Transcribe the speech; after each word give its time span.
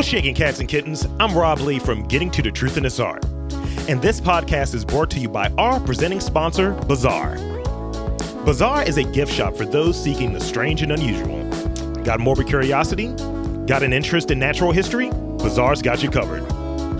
What's 0.00 0.08
shaking, 0.08 0.34
cats 0.34 0.60
and 0.60 0.66
kittens? 0.66 1.06
I'm 1.20 1.36
Rob 1.36 1.60
Lee 1.60 1.78
from 1.78 2.04
Getting 2.04 2.30
to 2.30 2.40
the 2.40 2.50
Truth 2.50 2.78
in 2.78 2.84
This 2.84 2.98
Art. 2.98 3.22
And 3.86 4.00
this 4.00 4.18
podcast 4.18 4.74
is 4.74 4.82
brought 4.82 5.10
to 5.10 5.20
you 5.20 5.28
by 5.28 5.52
our 5.58 5.78
presenting 5.78 6.20
sponsor, 6.20 6.72
Bazaar. 6.86 7.36
Bazaar 8.46 8.82
is 8.84 8.96
a 8.96 9.02
gift 9.02 9.30
shop 9.30 9.58
for 9.58 9.66
those 9.66 10.02
seeking 10.02 10.32
the 10.32 10.40
strange 10.40 10.80
and 10.80 10.90
unusual. 10.90 11.44
Got 12.02 12.18
morbid 12.18 12.46
curiosity? 12.46 13.08
Got 13.66 13.82
an 13.82 13.92
interest 13.92 14.30
in 14.30 14.38
natural 14.38 14.72
history? 14.72 15.10
Bazaar's 15.10 15.82
got 15.82 16.02
you 16.02 16.08
covered. 16.08 16.48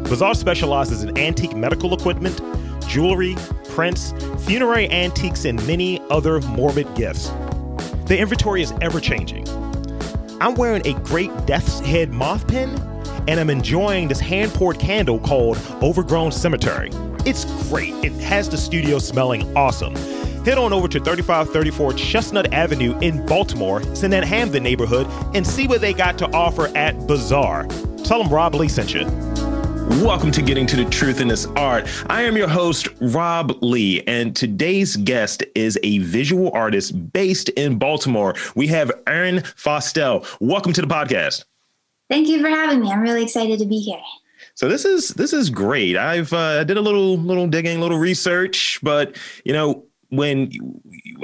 Bazaar 0.04 0.34
specializes 0.34 1.02
in 1.02 1.16
antique 1.16 1.56
medical 1.56 1.94
equipment, 1.94 2.38
jewelry, 2.86 3.34
prints, 3.70 4.12
funerary 4.44 4.90
antiques, 4.90 5.46
and 5.46 5.66
many 5.66 6.02
other 6.10 6.42
morbid 6.42 6.94
gifts. 6.96 7.28
The 8.04 8.18
inventory 8.18 8.60
is 8.60 8.74
ever 8.82 9.00
changing. 9.00 9.48
I'm 10.42 10.54
wearing 10.54 10.86
a 10.86 10.92
great 11.00 11.30
death's 11.46 11.80
head 11.80 12.10
moth 12.10 12.46
pin, 12.46 12.89
and 13.28 13.40
I'm 13.40 13.50
enjoying 13.50 14.08
this 14.08 14.20
hand 14.20 14.52
poured 14.52 14.78
candle 14.78 15.18
called 15.18 15.58
Overgrown 15.82 16.32
Cemetery. 16.32 16.90
It's 17.26 17.44
great. 17.68 17.92
It 18.04 18.12
has 18.22 18.48
the 18.48 18.56
studio 18.56 18.98
smelling 18.98 19.56
awesome. 19.56 19.94
Head 20.44 20.56
on 20.56 20.72
over 20.72 20.88
to 20.88 20.98
3534 20.98 21.92
Chestnut 21.92 22.52
Avenue 22.54 22.98
in 23.00 23.24
Baltimore, 23.26 23.82
in 23.82 24.10
that 24.10 24.24
Hampden 24.24 24.62
neighborhood, 24.62 25.06
and 25.34 25.46
see 25.46 25.68
what 25.68 25.82
they 25.82 25.92
got 25.92 26.16
to 26.18 26.26
offer 26.32 26.68
at 26.76 27.06
Bazaar. 27.06 27.66
Tell 28.04 28.22
them 28.22 28.32
Rob 28.32 28.54
Lee 28.54 28.68
sent 28.68 28.94
you. 28.94 29.04
Welcome 29.98 30.30
to 30.30 30.40
Getting 30.40 30.66
to 30.68 30.76
the 30.76 30.86
Truth 30.86 31.20
in 31.20 31.28
This 31.28 31.46
Art. 31.56 31.86
I 32.08 32.22
am 32.22 32.36
your 32.36 32.48
host, 32.48 32.88
Rob 33.00 33.60
Lee, 33.60 34.02
and 34.06 34.34
today's 34.34 34.96
guest 34.96 35.42
is 35.54 35.78
a 35.82 35.98
visual 35.98 36.50
artist 36.54 37.12
based 37.12 37.50
in 37.50 37.76
Baltimore. 37.76 38.34
We 38.54 38.66
have 38.68 38.90
Erin 39.06 39.42
Fostel. 39.56 40.24
Welcome 40.40 40.72
to 40.72 40.80
the 40.80 40.86
podcast. 40.86 41.44
Thank 42.10 42.28
you 42.28 42.40
for 42.42 42.48
having 42.48 42.80
me. 42.80 42.90
I'm 42.90 43.00
really 43.00 43.22
excited 43.22 43.58
to 43.60 43.66
be 43.66 43.78
here. 43.78 44.00
So 44.54 44.68
this 44.68 44.84
is 44.84 45.10
this 45.10 45.32
is 45.32 45.48
great. 45.48 45.96
I've 45.96 46.32
uh, 46.32 46.64
did 46.64 46.76
a 46.76 46.80
little 46.80 47.16
little 47.16 47.46
digging, 47.46 47.78
a 47.78 47.80
little 47.80 47.98
research, 47.98 48.80
but 48.82 49.16
you 49.44 49.52
know 49.52 49.86
when 50.08 50.50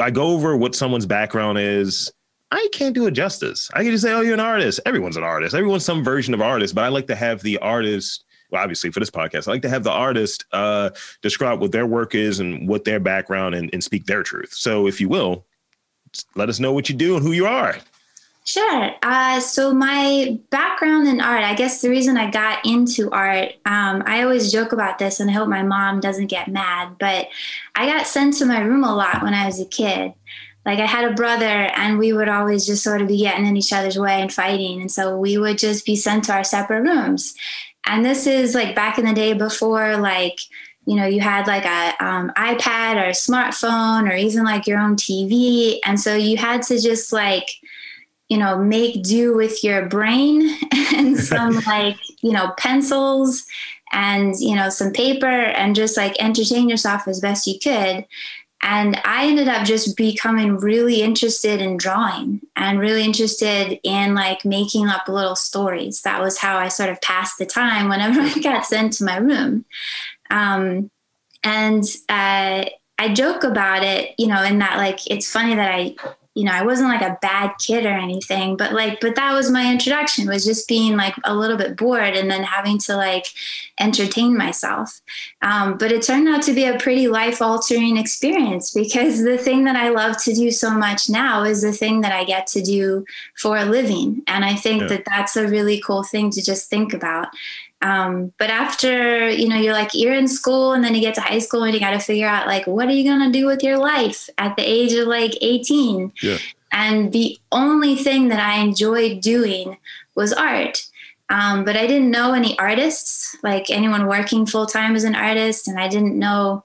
I 0.01 0.11
go 0.11 0.29
over 0.29 0.57
what 0.57 0.77
someone's 0.77 1.07
background 1.07 1.59
is, 1.59 2.11
I 2.53 2.69
can't 2.73 2.95
do 2.95 3.07
it 3.07 3.11
justice. 3.11 3.69
I 3.75 3.83
can 3.83 3.91
just 3.91 4.05
say, 4.05 4.13
"Oh, 4.13 4.21
you're 4.21 4.35
an 4.35 4.41
artist." 4.41 4.81
Everyone's 4.87 5.17
an 5.17 5.25
artist. 5.25 5.55
Everyone's 5.55 5.85
some 5.85 6.05
version 6.05 6.35
of 6.35 6.41
artist, 6.41 6.75
but 6.75 6.85
I 6.85 6.89
like 6.89 7.09
to 7.09 7.17
have 7.17 7.43
the 7.43 7.59
artist 7.59 8.25
well, 8.51 8.63
obviously 8.63 8.91
for 8.93 9.01
this 9.01 9.11
podcast, 9.11 9.49
I 9.49 9.51
like 9.51 9.63
to 9.63 9.69
have 9.69 9.83
the 9.83 9.91
artist 9.91 10.45
uh, 10.53 10.91
describe 11.21 11.61
what 11.61 11.73
their 11.73 11.87
work 11.87 12.15
is 12.15 12.39
and 12.39 12.69
what 12.69 12.85
their 12.85 13.01
background 13.01 13.57
and, 13.57 13.71
and 13.73 13.83
speak 13.83 14.07
their 14.07 14.23
truth. 14.23 14.53
So, 14.53 14.87
if 14.87 15.01
you 15.01 15.09
will, 15.09 15.45
let 16.37 16.49
us 16.49 16.61
know 16.61 16.73
what 16.73 16.89
you 16.89 16.95
do 16.95 17.17
and 17.17 17.25
who 17.25 17.33
you 17.33 17.47
are. 17.47 17.77
Sure. 18.47 18.93
Uh, 19.03 19.41
so 19.41 19.75
my 19.75 20.39
background 20.51 21.09
in 21.09 21.21
art, 21.21 21.43
I 21.43 21.55
guess 21.55 21.83
the 21.83 21.91
reason 21.91 22.17
I 22.17 22.31
got 22.31 22.65
into 22.65 23.11
art, 23.11 23.55
um, 23.65 24.05
I 24.07 24.23
always 24.23 24.53
joke 24.53 24.71
about 24.71 25.01
this, 25.01 25.19
and 25.19 25.29
I 25.29 25.33
hope 25.33 25.49
my 25.49 25.65
mom 25.65 25.99
doesn't 25.99 26.29
get 26.29 26.47
mad, 26.47 26.95
but 27.01 27.27
I 27.75 27.87
got 27.87 28.07
sent 28.07 28.35
to 28.35 28.47
my 28.47 28.61
room 28.61 28.85
a 28.85 28.95
lot 28.95 29.25
when 29.25 29.35
I 29.35 29.47
was 29.47 29.59
a 29.61 29.65
kid. 29.65 30.13
Like 30.65 30.79
I 30.79 30.87
had 30.87 31.11
a 31.11 31.15
brother, 31.15 31.45
and 31.45 31.99
we 31.99 32.13
would 32.13 32.29
always 32.29 32.65
just 32.67 32.85
sort 32.85 33.03
of 33.03 33.09
be 33.09 33.19
getting 33.19 33.47
in 33.47 33.57
each 33.57 33.73
other's 33.73 33.99
way 33.99 34.21
and 34.21 34.33
fighting, 34.33 34.81
and 34.81 34.93
so 34.93 35.19
we 35.19 35.39
would 35.39 35.59
just 35.59 35.85
be 35.85 35.97
sent 35.97 36.23
to 36.25 36.33
our 36.33 36.45
separate 36.45 36.83
rooms. 36.83 37.35
And 37.85 38.05
this 38.05 38.29
is 38.29 38.55
like 38.55 38.77
back 38.77 38.97
in 38.97 39.07
the 39.07 39.13
day 39.13 39.33
before 39.33 39.97
like 39.97 40.39
you 40.87 40.95
know 40.95 41.07
you 41.07 41.21
had 41.21 41.49
like 41.49 41.65
a 41.65 42.05
um, 42.05 42.31
ipad 42.37 42.95
or 42.95 43.07
a 43.07 43.11
smartphone 43.11 44.09
or 44.09 44.15
even 44.15 44.45
like 44.45 44.69
your 44.69 44.79
own 44.79 44.95
tv 44.95 45.79
and 45.85 45.99
so 46.01 46.15
you 46.15 46.37
had 46.37 46.63
to 46.63 46.81
just 46.81 47.13
like 47.13 47.49
you 48.29 48.39
know 48.39 48.59
make 48.59 49.03
do 49.03 49.35
with 49.35 49.63
your 49.63 49.87
brain 49.87 50.57
and 50.95 51.19
some 51.33 51.61
like 51.67 51.97
you 52.23 52.33
know 52.33 52.53
pencils 52.59 53.45
and 53.93 54.35
you 54.41 54.55
know 54.55 54.69
some 54.69 54.93
paper 54.93 55.27
and 55.27 55.77
just 55.77 55.97
like 55.97 56.17
entertain 56.19 56.69
yourself 56.69 57.07
as 57.07 57.21
best 57.21 57.47
you 57.47 57.59
could 57.63 58.05
and 58.63 59.01
I 59.05 59.27
ended 59.27 59.49
up 59.49 59.65
just 59.65 59.97
becoming 59.97 60.57
really 60.57 61.03
interested 61.03 61.61
in 61.61 61.77
drawing 61.77 62.41
and 62.57 62.81
really 62.81 63.05
interested 63.05 63.79
in 63.85 64.15
like 64.15 64.45
making 64.45 64.89
up 64.89 65.09
little 65.09 65.37
stories. 65.37 66.03
That 66.03 66.21
was 66.21 66.39
how 66.39 66.57
I 66.57 66.69
sort 66.69 66.89
of 66.89 67.01
passed 67.01 67.39
the 67.39 67.47
time 67.47 67.89
whenever 67.89 68.21
I 68.23 68.35
got 68.41 68.65
sent 68.65 68.95
to 68.95 69.05
my 69.05 69.19
room. 69.19 69.65
Um, 70.31 70.91
and 71.45 71.85
uh, 72.09 72.65
I 72.99 73.15
joke 73.15 73.45
about 73.45 73.85
it, 73.85 74.15
you 74.19 74.27
know, 74.27 74.43
in 74.43 74.59
that 74.59 74.79
like 74.79 75.09
it's 75.09 75.31
funny 75.31 75.55
that 75.55 75.73
I 75.73 75.95
you 76.37 76.45
know, 76.45 76.53
I 76.53 76.63
wasn't 76.63 76.91
like 76.91 77.01
a 77.01 77.19
bad 77.23 77.55
kid 77.59 77.87
or 77.87 77.97
anything, 77.97 78.59
but 78.59 78.75
like, 78.75 79.01
but 79.01 79.17
that 79.17 79.33
was 79.33 79.51
my 79.51 79.73
introduction 79.73 80.29
was 80.29 80.45
just 80.45 80.69
being 80.69 80.95
like 80.95 81.15
a 81.25 81.35
little 81.35 81.57
bit 81.57 81.79
bored 81.79 82.15
and 82.15 82.31
then 82.31 82.43
having 82.43 82.77
to 82.81 82.95
like 82.95 83.25
entertain 83.81 84.37
myself. 84.37 85.01
Um, 85.41 85.79
but 85.79 85.93
it 85.93 86.03
turned 86.03 86.29
out 86.29 86.43
to 86.43 86.53
be 86.53 86.67
a 86.67 86.79
pretty 86.79 87.09
life 87.09 87.41
altering 87.41 87.97
experience 87.97 88.71
because 88.71 89.25
the 89.25 89.39
thing 89.39 89.65
that 89.65 89.77
I 89.77 89.89
love 89.89 90.23
to 90.25 90.35
do 90.35 90.51
so 90.51 90.71
much 90.71 91.09
now 91.09 91.43
is 91.43 91.63
the 91.63 91.73
thing 91.73 92.03
that 92.03 92.13
I 92.13 92.25
get 92.25 92.47
to 92.49 92.61
do 92.61 93.07
for 93.41 93.57
a 93.57 93.65
living. 93.65 94.23
And 94.27 94.45
I 94.45 94.57
think 94.57 94.83
yeah. 94.83 94.89
that 94.89 95.07
that's 95.07 95.37
a 95.37 95.49
really 95.49 95.81
cool 95.81 96.03
thing 96.03 96.29
to 96.33 96.45
just 96.45 96.69
think 96.69 96.93
about. 96.93 97.29
Um, 97.83 98.33
but 98.39 98.51
after, 98.51 99.29
you 99.29 99.49
know, 99.49 99.57
you're 99.57 99.73
like, 99.73 99.91
you're 99.93 100.15
in 100.15 100.29
school 100.29 100.73
and 100.73 100.83
then 100.83 100.95
you 100.95 101.01
get 101.01 101.15
to 101.17 101.21
high 101.21 101.39
school 101.39 101.63
and 101.63 101.75
you 101.75 101.81
got 101.81 101.91
to 101.91 101.99
figure 101.99 102.27
out, 102.27 102.47
like, 102.47 102.67
what 102.67 102.89
are 102.89 102.93
you 102.93 103.05
going 103.05 103.31
to 103.31 103.39
do 103.39 103.47
with 103.47 103.63
your 103.63 103.79
life 103.79 104.29
at 104.39 104.57
the 104.57 104.63
age 104.63 104.93
of 104.95 105.07
like 105.07 105.37
18? 105.41 106.13
Yeah. 106.23 106.39
And 106.73 107.13
the 107.13 107.39
only 107.53 107.95
thing 107.97 108.29
that 108.29 108.41
I 108.41 108.61
enjoyed 108.61 109.21
doing 109.21 109.77
was 110.15 110.33
art. 110.33 110.87
Um, 111.29 111.65
but 111.65 111.77
I 111.77 111.87
didn't 111.87 112.11
know 112.11 112.33
any 112.35 112.59
artists, 112.59 113.37
like 113.43 113.71
anyone 113.71 114.07
working 114.07 114.47
full 114.47 114.67
time 114.67 114.95
as 114.95 115.05
an 115.05 115.15
artist. 115.15 115.69
And 115.69 115.79
I 115.79 115.89
didn't 115.89 116.19
know 116.19 116.65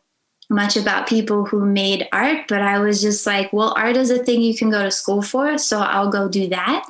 much 0.50 0.76
about 0.76 1.08
people 1.08 1.46
who 1.46 1.66
made 1.66 2.08
art, 2.12 2.48
but 2.48 2.62
I 2.62 2.80
was 2.80 3.02
just 3.02 3.26
like, 3.26 3.52
well, 3.54 3.74
art 3.76 3.96
is 3.96 4.12
a 4.12 4.24
thing 4.24 4.42
you 4.42 4.56
can 4.56 4.70
go 4.70 4.84
to 4.84 4.92
school 4.92 5.22
for. 5.22 5.58
So 5.58 5.80
I'll 5.80 6.10
go 6.10 6.28
do 6.28 6.48
that. 6.50 6.86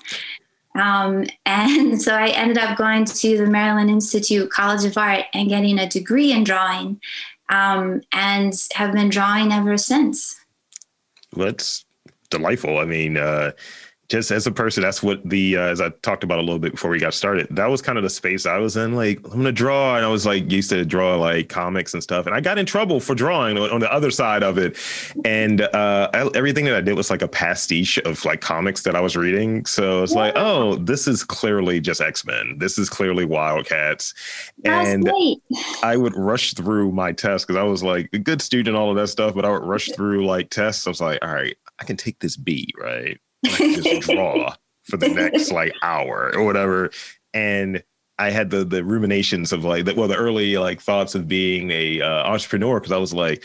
Um, 0.75 1.25
and 1.45 2.01
so 2.05 2.15
I 2.15 2.29
ended 2.29 2.57
up 2.57 2.77
going 2.77 3.05
to 3.05 3.37
the 3.37 3.47
Maryland 3.47 3.89
Institute 3.89 4.49
College 4.49 4.85
of 4.85 4.97
Art 4.97 5.25
and 5.33 5.49
getting 5.49 5.79
a 5.79 5.87
degree 5.87 6.31
in 6.31 6.43
drawing 6.43 6.99
um, 7.49 8.01
and 8.13 8.53
have 8.73 8.93
been 8.93 9.09
drawing 9.09 9.51
ever 9.51 9.77
since. 9.77 10.39
that's 11.35 11.85
delightful. 12.29 12.79
I 12.79 12.85
mean, 12.85 13.17
uh, 13.17 13.51
just 14.11 14.29
as 14.29 14.45
a 14.45 14.51
person, 14.51 14.83
that's 14.83 15.01
what 15.01 15.21
the 15.27 15.55
uh, 15.55 15.61
as 15.61 15.79
I 15.79 15.89
talked 16.01 16.25
about 16.25 16.37
a 16.37 16.41
little 16.41 16.59
bit 16.59 16.73
before 16.73 16.91
we 16.91 16.99
got 16.99 17.13
started. 17.13 17.47
That 17.49 17.67
was 17.67 17.81
kind 17.81 17.97
of 17.97 18.03
the 18.03 18.09
space 18.09 18.45
I 18.45 18.57
was 18.57 18.75
in. 18.75 18.93
Like, 18.93 19.19
I'm 19.23 19.37
gonna 19.37 19.53
draw, 19.53 19.95
and 19.95 20.05
I 20.05 20.09
was 20.09 20.25
like 20.25 20.51
used 20.51 20.69
to 20.71 20.83
draw 20.83 21.15
like 21.15 21.47
comics 21.47 21.93
and 21.93 22.03
stuff, 22.03 22.25
and 22.25 22.35
I 22.35 22.41
got 22.41 22.59
in 22.59 22.65
trouble 22.65 22.99
for 22.99 23.15
drawing 23.15 23.57
on 23.57 23.79
the 23.79 23.91
other 23.91 24.11
side 24.11 24.43
of 24.43 24.57
it. 24.57 24.77
And 25.23 25.61
uh, 25.61 26.09
I, 26.13 26.29
everything 26.35 26.65
that 26.65 26.75
I 26.75 26.81
did 26.81 26.95
was 26.95 27.09
like 27.09 27.21
a 27.21 27.27
pastiche 27.27 27.97
of 27.99 28.23
like 28.25 28.41
comics 28.41 28.83
that 28.83 28.97
I 28.97 28.99
was 28.99 29.15
reading. 29.15 29.65
So 29.65 30.03
it's 30.03 30.13
like, 30.13 30.33
oh, 30.35 30.75
this 30.75 31.07
is 31.07 31.23
clearly 31.23 31.79
just 31.79 32.01
X 32.01 32.25
Men. 32.25 32.57
This 32.57 32.77
is 32.77 32.89
clearly 32.89 33.23
Wildcats. 33.23 34.13
That's 34.57 34.89
and 34.89 35.05
great. 35.05 35.37
I 35.83 35.95
would 35.95 36.17
rush 36.17 36.53
through 36.53 36.91
my 36.91 37.13
tests 37.13 37.45
because 37.45 37.57
I 37.57 37.63
was 37.63 37.81
like 37.81 38.09
a 38.11 38.19
good 38.19 38.41
student, 38.41 38.75
all 38.75 38.89
of 38.89 38.97
that 38.97 39.07
stuff. 39.07 39.33
But 39.33 39.45
I 39.45 39.51
would 39.51 39.63
rush 39.63 39.89
through 39.95 40.25
like 40.25 40.49
tests. 40.49 40.85
I 40.85 40.89
was 40.89 40.99
like, 40.99 41.19
all 41.21 41.33
right, 41.33 41.55
I 41.79 41.85
can 41.85 41.95
take 41.95 42.19
this 42.19 42.35
B, 42.35 42.67
right? 42.77 43.17
Just 43.45 44.01
draw 44.09 44.53
for 44.83 44.97
the 44.97 45.09
next 45.09 45.51
like 45.51 45.73
hour 45.83 46.31
or 46.35 46.43
whatever. 46.43 46.91
And 47.33 47.83
I 48.19 48.29
had 48.29 48.49
the 48.49 48.63
the 48.63 48.83
ruminations 48.83 49.51
of 49.51 49.63
like 49.63 49.85
the, 49.85 49.95
well 49.95 50.07
the 50.07 50.15
early 50.15 50.57
like 50.57 50.81
thoughts 50.81 51.15
of 51.15 51.27
being 51.27 51.71
a 51.71 52.01
uh, 52.01 52.31
entrepreneur 52.31 52.79
because 52.79 52.91
I 52.91 52.97
was 52.97 53.13
like, 53.13 53.43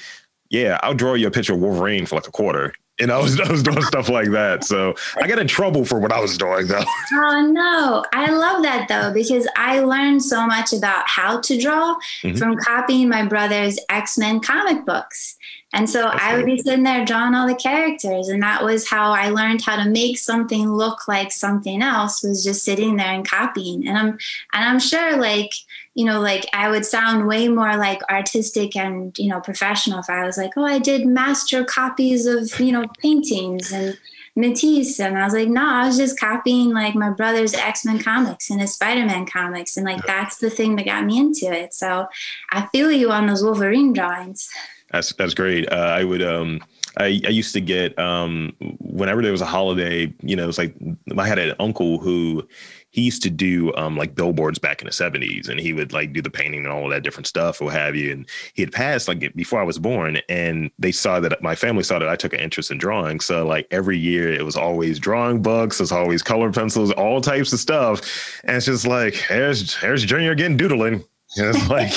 yeah, 0.51 0.79
I'll 0.83 0.95
draw 0.95 1.15
you 1.15 1.27
a 1.27 1.31
picture 1.31 1.55
of 1.55 1.61
Wolverine 1.61 2.07
for 2.07 2.17
like 2.17 2.29
a 2.29 2.33
quarter. 2.33 2.73
And 2.99 3.11
I 3.11 3.19
was, 3.19 3.39
I 3.39 3.51
was 3.51 3.63
doing 3.63 3.83
stuff 3.83 4.09
like 4.09 4.31
that. 4.31 4.65
So 4.65 4.95
I 5.21 5.29
got 5.29 5.39
in 5.39 5.47
trouble 5.47 5.85
for 5.85 5.99
what 5.99 6.13
I 6.13 6.21
was 6.21 6.39
doing 6.39 6.67
though. 6.67 6.85
Oh 7.13 7.51
no. 7.53 8.05
I 8.13 8.31
love 8.31 8.63
that 8.63 8.89
though, 8.89 9.13
because 9.13 9.47
I 9.57 9.81
learned 9.81 10.23
so 10.23 10.47
much 10.47 10.73
about 10.73 11.07
how 11.07 11.41
to 11.41 11.61
draw 11.61 11.97
mm-hmm. 12.23 12.37
from 12.37 12.57
copying 12.57 13.09
my 13.09 13.25
brother's 13.27 13.79
X-Men 13.89 14.41
comic 14.41 14.85
books. 14.87 15.36
And 15.77 15.91
so 15.91 16.05
That's 16.05 16.23
I 16.23 16.37
would 16.37 16.47
be 16.47 16.57
sitting 16.57 16.85
there 16.85 17.05
drawing 17.05 17.35
all 17.35 17.47
the 17.47 17.55
characters. 17.55 18.29
And 18.29 18.43
that 18.43 18.65
was 18.65 18.89
how 18.89 19.13
I 19.13 19.29
learned 19.29 19.61
how 19.61 19.77
to 19.77 19.91
make 19.91 20.17
something 20.17 20.73
look 20.73 21.07
like 21.07 21.31
something 21.31 21.83
else 21.83 22.23
was 22.23 22.43
just 22.43 22.65
sitting 22.65 22.97
there 22.97 23.13
and 23.13 23.29
copying. 23.29 23.87
And 23.87 23.99
I'm 23.99 24.09
and 24.55 24.65
I'm 24.65 24.81
sure 24.81 25.19
like, 25.19 25.53
you 25.95 26.07
know, 26.07 26.19
like 26.21 26.47
I 26.55 26.71
would 26.71 26.87
sound 26.87 27.29
way 27.29 27.49
more 27.49 27.77
like 27.77 28.01
artistic 28.11 28.75
and, 28.75 29.17
you 29.19 29.29
know, 29.29 29.41
professional 29.41 29.99
if 29.99 30.09
I 30.09 30.25
was 30.25 30.39
like, 30.39 30.53
oh, 30.57 30.65
I 30.65 30.79
did 30.79 31.07
master 31.07 31.63
copies 31.63 32.25
of, 32.25 32.59
you 32.59 32.73
know, 32.73 32.87
paintings 33.03 33.71
and 33.71 33.99
Matisse. 34.35 34.99
And 34.99 35.19
I 35.19 35.25
was 35.25 35.35
like, 35.35 35.49
no, 35.49 35.67
I 35.67 35.87
was 35.87 35.99
just 35.99 36.19
copying 36.19 36.73
like 36.73 36.95
my 36.95 37.11
brother's 37.11 37.53
X-Men 37.53 37.99
comics 37.99 38.49
and 38.49 38.63
his 38.63 38.73
Spider-Man 38.73 39.27
comics. 39.27 39.77
And 39.77 39.85
like 39.85 40.07
that's 40.07 40.39
the 40.39 40.49
thing 40.49 40.77
that 40.77 40.87
got 40.87 41.05
me 41.05 41.19
into 41.19 41.53
it. 41.53 41.75
So 41.75 42.07
I 42.51 42.67
feel 42.69 42.91
you 42.91 43.11
on 43.11 43.27
those 43.27 43.43
Wolverine 43.43 43.93
drawings. 43.93 44.49
That's 44.91 45.13
that's 45.15 45.35
great. 45.35 45.71
Uh, 45.71 45.77
I 45.77 46.05
would 46.05 46.23
um 46.23 46.61
I, 46.99 47.21
I 47.27 47.29
used 47.29 47.53
to 47.53 47.61
get 47.61 47.99
um, 47.99 48.55
whenever 48.81 49.21
there 49.21 49.33
was 49.33 49.43
a 49.43 49.47
holiday, 49.47 50.13
you 50.23 50.35
know, 50.35 50.49
it's 50.49 50.59
like 50.59 50.75
I 51.17 51.27
had 51.27 51.39
an 51.39 51.55
uncle 51.61 51.99
who 51.99 52.47
he 52.91 53.03
used 53.03 53.23
to 53.25 53.31
do 53.31 53.75
um, 53.75 53.99
like 53.99 54.15
billboards 54.15 54.59
back 54.59 54.81
in 54.81 54.87
the 54.87 54.93
70s 54.93 55.51
and 55.51 55.61
he 55.61 55.75
would 55.75 55.93
like 55.93 56.15
do 56.15 56.23
the 56.23 56.31
painting 56.31 56.65
and 56.65 56.73
all 56.73 56.87
of 56.87 56.91
that 56.91 57.03
different 57.03 57.27
stuff 57.27 57.61
or 57.61 57.71
have 57.71 57.95
you. 57.95 58.13
And 58.13 58.27
he 58.55 58.63
had 58.63 58.73
passed 58.73 59.09
like 59.09 59.35
before 59.35 59.61
I 59.61 59.65
was 59.65 59.79
born 59.79 60.19
and 60.31 60.71
they 60.79 60.93
saw 60.93 61.21
that 61.21 61.43
my 61.43 61.55
family 61.55 61.83
saw 61.83 61.99
that 61.99 62.09
I 62.09 62.17
took 62.17 62.33
an 62.33 62.41
interest 62.41 62.71
in 62.71 62.79
drawing. 62.79 63.21
So 63.21 63.47
like 63.47 63.67
every 63.71 63.99
year 63.99 64.33
it 64.33 64.47
was 64.47 64.57
always 64.57 64.99
drawing 64.99 65.43
books, 65.43 65.79
it's 65.79 65.93
always 65.93 66.23
color 66.23 66.51
pencils, 66.51 66.91
all 66.93 67.21
types 67.21 67.53
of 67.53 67.61
stuff. 67.61 68.01
And 68.45 68.57
it's 68.57 68.67
just 68.67 68.87
like, 68.87 69.15
here's, 69.15 69.75
here's 69.75 70.03
Junior 70.03 70.33
again 70.33 70.57
doodling. 70.57 71.05
And 71.37 71.55
it's 71.55 71.69
like, 71.69 71.93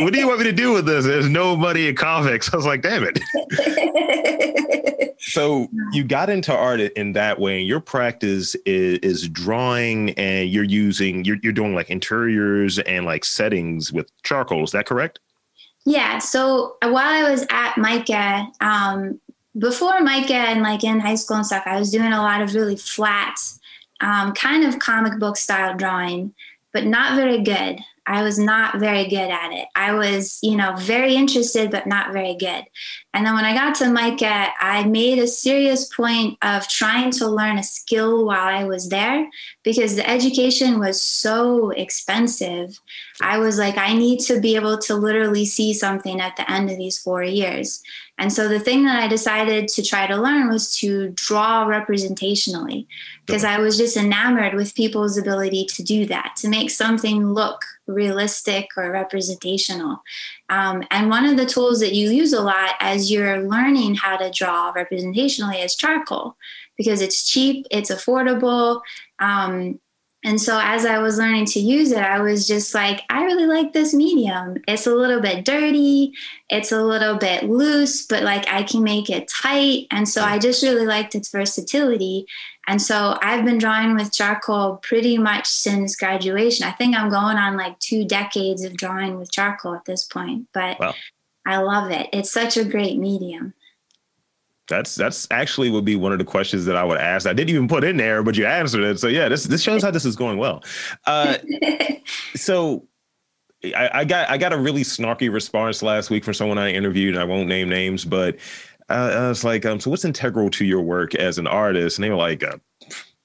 what 0.00 0.12
do 0.12 0.18
you 0.18 0.28
want 0.28 0.38
me 0.38 0.44
to 0.44 0.52
do 0.52 0.72
with 0.72 0.86
this? 0.86 1.04
There's 1.04 1.28
no 1.28 1.56
money 1.56 1.88
in 1.88 1.96
comics. 1.96 2.52
I 2.52 2.56
was 2.56 2.64
like, 2.64 2.80
damn 2.80 3.04
it. 3.04 3.18
so 5.18 5.68
you 5.92 6.04
got 6.04 6.30
into 6.30 6.56
art 6.56 6.80
in 6.80 7.12
that 7.12 7.38
way. 7.38 7.58
And 7.58 7.66
your 7.66 7.80
practice 7.80 8.54
is, 8.64 8.98
is 9.00 9.28
drawing 9.28 10.10
and 10.10 10.48
you're 10.48 10.64
using, 10.64 11.24
you're, 11.24 11.38
you're 11.42 11.52
doing 11.52 11.74
like 11.74 11.90
interiors 11.90 12.78
and 12.78 13.04
like 13.04 13.24
settings 13.24 13.92
with 13.92 14.10
charcoal. 14.22 14.64
Is 14.64 14.70
that 14.70 14.86
correct? 14.86 15.18
Yeah. 15.84 16.18
So 16.18 16.76
while 16.82 16.98
I 16.98 17.28
was 17.28 17.44
at 17.50 17.76
MICA, 17.76 18.46
um, 18.60 19.20
before 19.58 20.00
MICA 20.00 20.34
and 20.34 20.62
like 20.62 20.84
in 20.84 21.00
high 21.00 21.16
school 21.16 21.36
and 21.36 21.46
stuff, 21.46 21.64
I 21.66 21.78
was 21.78 21.90
doing 21.90 22.12
a 22.12 22.22
lot 22.22 22.40
of 22.40 22.54
really 22.54 22.76
flat, 22.76 23.36
um, 24.00 24.32
kind 24.32 24.64
of 24.64 24.78
comic 24.78 25.18
book 25.18 25.36
style 25.36 25.76
drawing, 25.76 26.32
but 26.72 26.86
not 26.86 27.16
very 27.16 27.42
good. 27.42 27.80
I 28.06 28.22
was 28.22 28.38
not 28.38 28.80
very 28.80 29.08
good 29.08 29.30
at 29.30 29.52
it. 29.52 29.68
I 29.76 29.94
was, 29.94 30.40
you 30.42 30.56
know, 30.56 30.74
very 30.76 31.14
interested, 31.14 31.70
but 31.70 31.86
not 31.86 32.12
very 32.12 32.34
good. 32.34 32.64
And 33.14 33.24
then 33.24 33.34
when 33.34 33.44
I 33.44 33.54
got 33.54 33.76
to 33.76 33.90
MICA, 33.90 34.48
I 34.58 34.84
made 34.84 35.18
a 35.18 35.28
serious 35.28 35.86
point 35.86 36.36
of 36.42 36.66
trying 36.66 37.12
to 37.12 37.28
learn 37.28 37.58
a 37.58 37.62
skill 37.62 38.24
while 38.24 38.46
I 38.46 38.64
was 38.64 38.88
there 38.88 39.28
because 39.62 39.94
the 39.94 40.08
education 40.08 40.80
was 40.80 41.00
so 41.02 41.70
expensive. 41.70 42.80
I 43.20 43.38
was 43.38 43.58
like, 43.58 43.78
I 43.78 43.92
need 43.92 44.20
to 44.20 44.40
be 44.40 44.56
able 44.56 44.78
to 44.78 44.94
literally 44.94 45.44
see 45.44 45.72
something 45.72 46.20
at 46.20 46.36
the 46.36 46.50
end 46.50 46.70
of 46.70 46.78
these 46.78 46.98
four 46.98 47.22
years. 47.22 47.82
And 48.18 48.32
so 48.32 48.48
the 48.48 48.60
thing 48.60 48.84
that 48.84 49.00
I 49.00 49.08
decided 49.08 49.68
to 49.68 49.82
try 49.82 50.06
to 50.06 50.16
learn 50.16 50.48
was 50.48 50.76
to 50.78 51.10
draw 51.10 51.66
representationally 51.66 52.86
because 53.26 53.44
I 53.44 53.58
was 53.58 53.76
just 53.76 53.96
enamored 53.96 54.54
with 54.54 54.74
people's 54.74 55.16
ability 55.16 55.66
to 55.66 55.82
do 55.82 56.06
that, 56.06 56.34
to 56.38 56.48
make 56.48 56.70
something 56.70 57.32
look 57.32 57.62
realistic 57.86 58.68
or 58.76 58.90
representational. 58.90 60.02
Um, 60.48 60.84
and 60.90 61.10
one 61.10 61.26
of 61.26 61.36
the 61.36 61.46
tools 61.46 61.80
that 61.80 61.94
you 61.94 62.10
use 62.10 62.32
a 62.32 62.42
lot 62.42 62.74
as 62.80 63.10
you're 63.10 63.48
learning 63.48 63.96
how 63.96 64.16
to 64.16 64.30
draw 64.30 64.72
representationally 64.72 65.64
is 65.64 65.74
charcoal 65.74 66.36
because 66.76 67.00
it's 67.00 67.30
cheap, 67.30 67.66
it's 67.70 67.90
affordable. 67.90 68.80
Um, 69.18 69.80
and 70.24 70.40
so 70.40 70.58
as 70.62 70.86
I 70.86 70.98
was 70.98 71.18
learning 71.18 71.46
to 71.46 71.60
use 71.60 71.90
it, 71.90 71.98
I 71.98 72.20
was 72.20 72.46
just 72.46 72.74
like, 72.74 73.02
I 73.10 73.24
really 73.24 73.46
like 73.46 73.72
this 73.72 73.92
medium. 73.92 74.56
It's 74.68 74.86
a 74.86 74.94
little 74.94 75.20
bit 75.20 75.44
dirty, 75.44 76.12
it's 76.48 76.70
a 76.70 76.82
little 76.82 77.16
bit 77.16 77.44
loose, 77.44 78.06
but 78.06 78.22
like 78.22 78.46
I 78.48 78.62
can 78.62 78.84
make 78.84 79.10
it 79.10 79.26
tight. 79.28 79.88
And 79.90 80.08
so 80.08 80.22
I 80.22 80.38
just 80.38 80.62
really 80.62 80.86
liked 80.86 81.16
its 81.16 81.30
versatility. 81.30 82.26
And 82.68 82.80
so 82.80 83.18
I've 83.20 83.44
been 83.44 83.58
drawing 83.58 83.96
with 83.96 84.12
charcoal 84.12 84.76
pretty 84.76 85.18
much 85.18 85.48
since 85.48 85.96
graduation. 85.96 86.66
I 86.66 86.70
think 86.70 86.94
I'm 86.94 87.10
going 87.10 87.36
on 87.36 87.56
like 87.56 87.78
two 87.80 88.04
decades 88.04 88.62
of 88.62 88.76
drawing 88.76 89.18
with 89.18 89.32
charcoal 89.32 89.74
at 89.74 89.86
this 89.86 90.04
point, 90.04 90.46
but 90.52 90.78
wow. 90.78 90.94
I 91.44 91.56
love 91.56 91.90
it. 91.90 92.08
It's 92.12 92.30
such 92.30 92.56
a 92.56 92.64
great 92.64 92.96
medium. 92.96 93.54
That's 94.68 94.94
that's 94.94 95.26
actually 95.30 95.70
would 95.70 95.84
be 95.84 95.96
one 95.96 96.12
of 96.12 96.18
the 96.18 96.24
questions 96.24 96.64
that 96.66 96.76
I 96.76 96.84
would 96.84 96.98
ask. 96.98 97.26
I 97.26 97.32
didn't 97.32 97.50
even 97.50 97.68
put 97.68 97.84
in 97.84 97.96
there, 97.96 98.22
but 98.22 98.36
you 98.36 98.46
answered 98.46 98.84
it. 98.84 98.98
So 99.00 99.08
yeah, 99.08 99.28
this 99.28 99.44
this 99.44 99.62
shows 99.62 99.82
how 99.82 99.90
this 99.90 100.04
is 100.04 100.16
going 100.16 100.38
well. 100.38 100.62
Uh, 101.04 101.38
so 102.34 102.86
I, 103.64 103.90
I, 103.92 104.04
got 104.04 104.30
I 104.30 104.38
got 104.38 104.52
a 104.52 104.58
really 104.58 104.82
snarky 104.82 105.32
response 105.32 105.82
last 105.82 106.10
week 106.10 106.24
from 106.24 106.34
someone 106.34 106.58
I 106.58 106.72
interviewed. 106.72 107.16
I 107.16 107.24
won't 107.24 107.48
name 107.48 107.68
names, 107.68 108.04
but 108.04 108.36
uh, 108.88 109.12
I 109.14 109.28
was 109.28 109.44
like, 109.44 109.66
um, 109.66 109.80
so 109.80 109.90
what's 109.90 110.04
integral 110.04 110.50
to 110.50 110.64
your 110.64 110.80
work 110.80 111.14
as 111.14 111.38
an 111.38 111.46
artist? 111.46 111.98
And 111.98 112.04
they 112.04 112.10
were 112.10 112.16
like, 112.16 112.42
uh, 112.42 112.56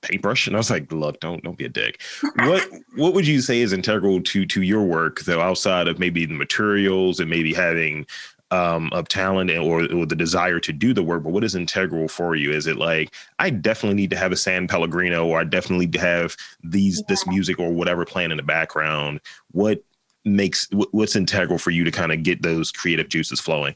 paintbrush. 0.02 0.48
And 0.48 0.56
I 0.56 0.60
was 0.60 0.70
like, 0.70 0.92
look, 0.92 1.20
don't 1.20 1.44
don't 1.44 1.58
be 1.58 1.66
a 1.66 1.70
dick. 1.70 2.02
What 2.38 2.68
what 2.96 3.14
would 3.14 3.28
you 3.28 3.42
say 3.42 3.62
is 3.62 3.74
integral 3.74 4.22
to 4.22 4.46
to 4.46 4.62
your 4.62 4.84
work 4.84 5.22
though, 5.22 5.42
outside 5.42 5.88
of 5.88 6.00
maybe 6.00 6.26
the 6.26 6.34
materials 6.34 7.20
and 7.20 7.30
maybe 7.30 7.54
having 7.54 8.06
um, 8.52 8.90
of 8.94 9.08
talent 9.08 9.52
or, 9.52 9.84
or, 9.94 10.06
the 10.06 10.16
desire 10.16 10.60
to 10.60 10.72
do 10.72 10.94
the 10.94 11.04
work, 11.04 11.24
but 11.24 11.32
what 11.34 11.44
is 11.44 11.56
integral 11.56 12.08
for 12.08 12.36
you? 12.36 12.52
Is 12.52 12.66
it 12.66 12.78
like 12.78 13.14
I 13.40 13.50
definitely 13.50 13.96
need 13.96 14.10
to 14.12 14.18
have 14.18 14.32
a 14.32 14.38
San 14.38 14.68
Pellegrino, 14.68 15.26
or 15.26 15.40
I 15.40 15.44
definitely 15.44 15.88
need 15.88 15.94
to 15.94 16.00
have 16.00 16.38
these 16.64 17.00
yeah. 17.00 17.06
this 17.10 17.28
music 17.28 17.60
or 17.60 17.72
whatever 17.72 18.06
playing 18.06 18.32
in 18.32 18.38
the 18.38 18.44
background? 18.44 19.20
What 19.52 19.84
makes 20.24 20.68
what's 20.92 21.16
integral 21.16 21.58
for 21.58 21.72
you 21.72 21.84
to 21.84 21.92
kind 21.92 22.12
of 22.12 22.24
get 22.24 22.42
those 22.42 22.72
creative 22.72 23.10
juices 23.10 23.40
flowing? 23.40 23.76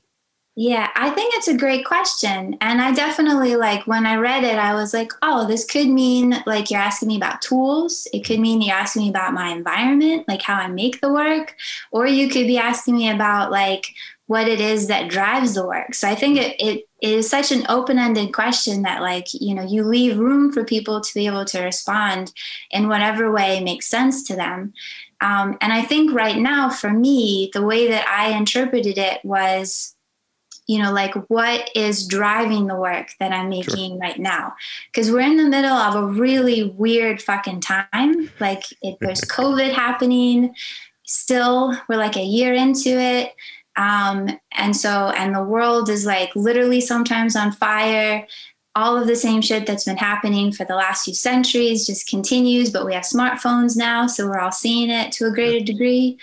Yeah, 0.55 0.89
I 0.95 1.11
think 1.11 1.33
it's 1.33 1.47
a 1.47 1.57
great 1.57 1.85
question. 1.85 2.57
And 2.59 2.81
I 2.81 2.91
definitely 2.91 3.55
like 3.55 3.87
when 3.87 4.05
I 4.05 4.15
read 4.15 4.43
it, 4.43 4.57
I 4.57 4.73
was 4.73 4.93
like, 4.93 5.13
oh, 5.21 5.47
this 5.47 5.63
could 5.63 5.87
mean 5.87 6.43
like 6.45 6.69
you're 6.69 6.81
asking 6.81 7.07
me 7.07 7.15
about 7.15 7.41
tools. 7.41 8.05
It 8.11 8.25
could 8.25 8.39
mean 8.39 8.61
you're 8.61 8.75
asking 8.75 9.03
me 9.03 9.09
about 9.09 9.33
my 9.33 9.49
environment, 9.49 10.27
like 10.27 10.41
how 10.41 10.55
I 10.55 10.67
make 10.67 10.99
the 10.99 11.11
work. 11.11 11.55
Or 11.91 12.05
you 12.05 12.27
could 12.27 12.47
be 12.47 12.57
asking 12.57 12.97
me 12.97 13.09
about 13.09 13.49
like 13.49 13.93
what 14.27 14.47
it 14.47 14.61
is 14.61 14.87
that 14.87 15.09
drives 15.09 15.55
the 15.55 15.65
work. 15.65 15.93
So 15.93 16.07
I 16.07 16.15
think 16.15 16.37
it, 16.37 16.55
it 16.57 16.85
is 17.01 17.29
such 17.29 17.51
an 17.51 17.65
open-ended 17.67 18.33
question 18.33 18.83
that 18.83 19.01
like, 19.01 19.27
you 19.33 19.53
know, 19.53 19.63
you 19.63 19.83
leave 19.83 20.17
room 20.17 20.53
for 20.53 20.63
people 20.63 21.01
to 21.01 21.13
be 21.13 21.25
able 21.25 21.43
to 21.45 21.61
respond 21.61 22.31
in 22.69 22.87
whatever 22.87 23.29
way 23.29 23.61
makes 23.61 23.87
sense 23.87 24.23
to 24.27 24.35
them. 24.35 24.71
Um, 25.19 25.57
and 25.59 25.73
I 25.73 25.81
think 25.81 26.13
right 26.13 26.37
now 26.37 26.69
for 26.69 26.91
me, 26.91 27.49
the 27.53 27.61
way 27.61 27.89
that 27.89 28.07
I 28.07 28.29
interpreted 28.29 28.97
it 28.97 29.19
was, 29.25 29.95
you 30.65 30.81
know, 30.81 30.93
like 30.93 31.13
what 31.29 31.69
is 31.75 32.07
driving 32.07 32.67
the 32.67 32.75
work 32.75 33.09
that 33.19 33.33
I'm 33.33 33.49
making 33.49 33.91
sure. 33.91 33.99
right 33.99 34.17
now? 34.17 34.53
Because 34.87 35.11
we're 35.11 35.19
in 35.21 35.35
the 35.35 35.49
middle 35.49 35.73
of 35.73 35.95
a 35.95 36.07
really 36.07 36.63
weird 36.77 37.21
fucking 37.21 37.59
time. 37.59 38.31
Like 38.39 38.63
it, 38.81 38.97
there's 39.01 39.21
COVID 39.29 39.73
happening. 39.73 40.55
Still, 41.03 41.75
we're 41.89 41.97
like 41.97 42.15
a 42.15 42.23
year 42.23 42.53
into 42.53 42.91
it 42.91 43.33
um, 43.81 44.29
and 44.51 44.77
so, 44.77 45.11
and 45.17 45.33
the 45.33 45.43
world 45.43 45.89
is 45.89 46.05
like 46.05 46.35
literally 46.35 46.81
sometimes 46.81 47.35
on 47.35 47.51
fire. 47.51 48.27
All 48.75 48.95
of 48.95 49.07
the 49.07 49.15
same 49.15 49.41
shit 49.41 49.65
that's 49.65 49.85
been 49.85 49.97
happening 49.97 50.51
for 50.51 50.65
the 50.65 50.75
last 50.75 51.05
few 51.05 51.15
centuries 51.15 51.87
just 51.87 52.07
continues, 52.07 52.69
but 52.69 52.85
we 52.85 52.93
have 52.93 53.03
smartphones 53.03 53.75
now, 53.75 54.05
so 54.05 54.27
we're 54.27 54.39
all 54.39 54.51
seeing 54.51 54.91
it 54.91 55.11
to 55.13 55.25
a 55.25 55.31
greater 55.31 55.65
degree. 55.65 56.19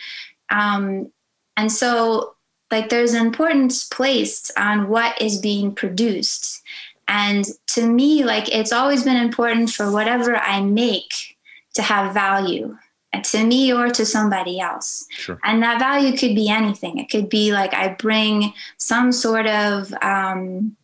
Um, 0.50 1.10
and 1.56 1.70
so, 1.70 2.36
like, 2.70 2.90
there's 2.90 3.12
an 3.12 3.26
importance 3.26 3.84
placed 3.84 4.52
on 4.56 4.88
what 4.88 5.20
is 5.20 5.40
being 5.40 5.74
produced. 5.74 6.62
And 7.08 7.44
to 7.74 7.86
me, 7.86 8.24
like, 8.24 8.48
it's 8.54 8.72
always 8.72 9.02
been 9.02 9.16
important 9.16 9.70
for 9.70 9.90
whatever 9.90 10.36
I 10.36 10.60
make 10.60 11.36
to 11.74 11.82
have 11.82 12.14
value 12.14 12.76
to 13.22 13.44
me 13.44 13.72
or 13.72 13.88
to 13.88 14.04
somebody 14.04 14.60
else. 14.60 15.06
Sure. 15.10 15.38
And 15.44 15.62
that 15.62 15.78
value 15.78 16.16
could 16.16 16.34
be 16.34 16.48
anything. 16.48 16.98
It 16.98 17.10
could 17.10 17.28
be 17.28 17.52
like 17.52 17.74
I 17.74 17.88
bring 17.94 18.52
some 18.76 19.12
sort 19.12 19.46
of, 19.46 19.92
um, 20.02 20.76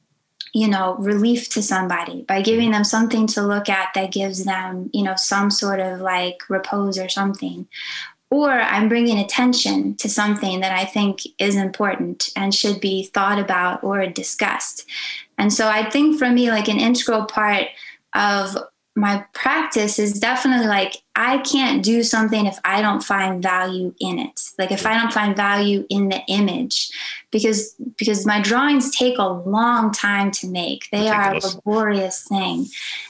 you 0.55 0.69
know, 0.69 0.97
relief 0.97 1.49
to 1.51 1.63
somebody 1.63 2.23
by 2.23 2.41
giving 2.41 2.71
them 2.71 2.85
something 2.85 3.27
to 3.27 3.43
look 3.43 3.69
at 3.69 3.89
that 3.95 4.13
gives 4.13 4.45
them, 4.45 4.89
you 4.93 5.03
know, 5.03 5.17
some 5.17 5.51
sort 5.51 5.81
of 5.81 6.01
like 6.01 6.39
repose 6.49 6.99
or 6.99 7.09
something. 7.09 7.67
Or 8.31 8.51
I'm 8.51 8.89
bringing 8.89 9.19
attention 9.19 9.97
to 9.97 10.09
something 10.09 10.61
that 10.61 10.73
I 10.73 10.85
think 10.85 11.21
is 11.39 11.57
important 11.57 12.31
and 12.35 12.55
should 12.55 12.81
be 12.81 13.05
thought 13.05 13.39
about 13.39 13.85
or 13.85 14.07
discussed. 14.07 14.87
And 15.39 15.53
so 15.53 15.69
I 15.69 15.89
think 15.91 16.19
for 16.19 16.31
me, 16.31 16.51
like 16.51 16.69
an 16.69 16.81
integral 16.81 17.27
part 17.27 17.67
of 18.15 18.57
my 18.97 19.25
practice 19.33 19.99
is 19.99 20.21
definitely 20.21 20.69
like 20.69 20.99
I 21.17 21.39
can't 21.39 21.83
do 21.83 22.05
something 22.05 22.47
if 22.47 22.59
I 22.65 22.81
don't 22.81 23.03
find 23.03 23.43
value 23.43 23.93
in 23.99 24.21
it. 24.21 24.41
Like 24.57 24.71
if 24.71 24.87
I 24.87 24.97
don't 24.97 25.13
find 25.13 25.37
value 25.37 25.85
in 25.89 26.09
the 26.09 26.21
image 26.29 26.91
because 27.33 27.75
because 27.97 28.25
my 28.25 28.41
drawings 28.41 28.95
take 28.95 29.19
a 29.19 29.29
long 29.29 29.91
time 29.91 30.31
to 30.33 30.47
make. 30.49 30.89
They 30.93 31.09
are 31.09 31.35
a 31.35 31.41
laborious 31.41 32.23
thing. 32.29 32.67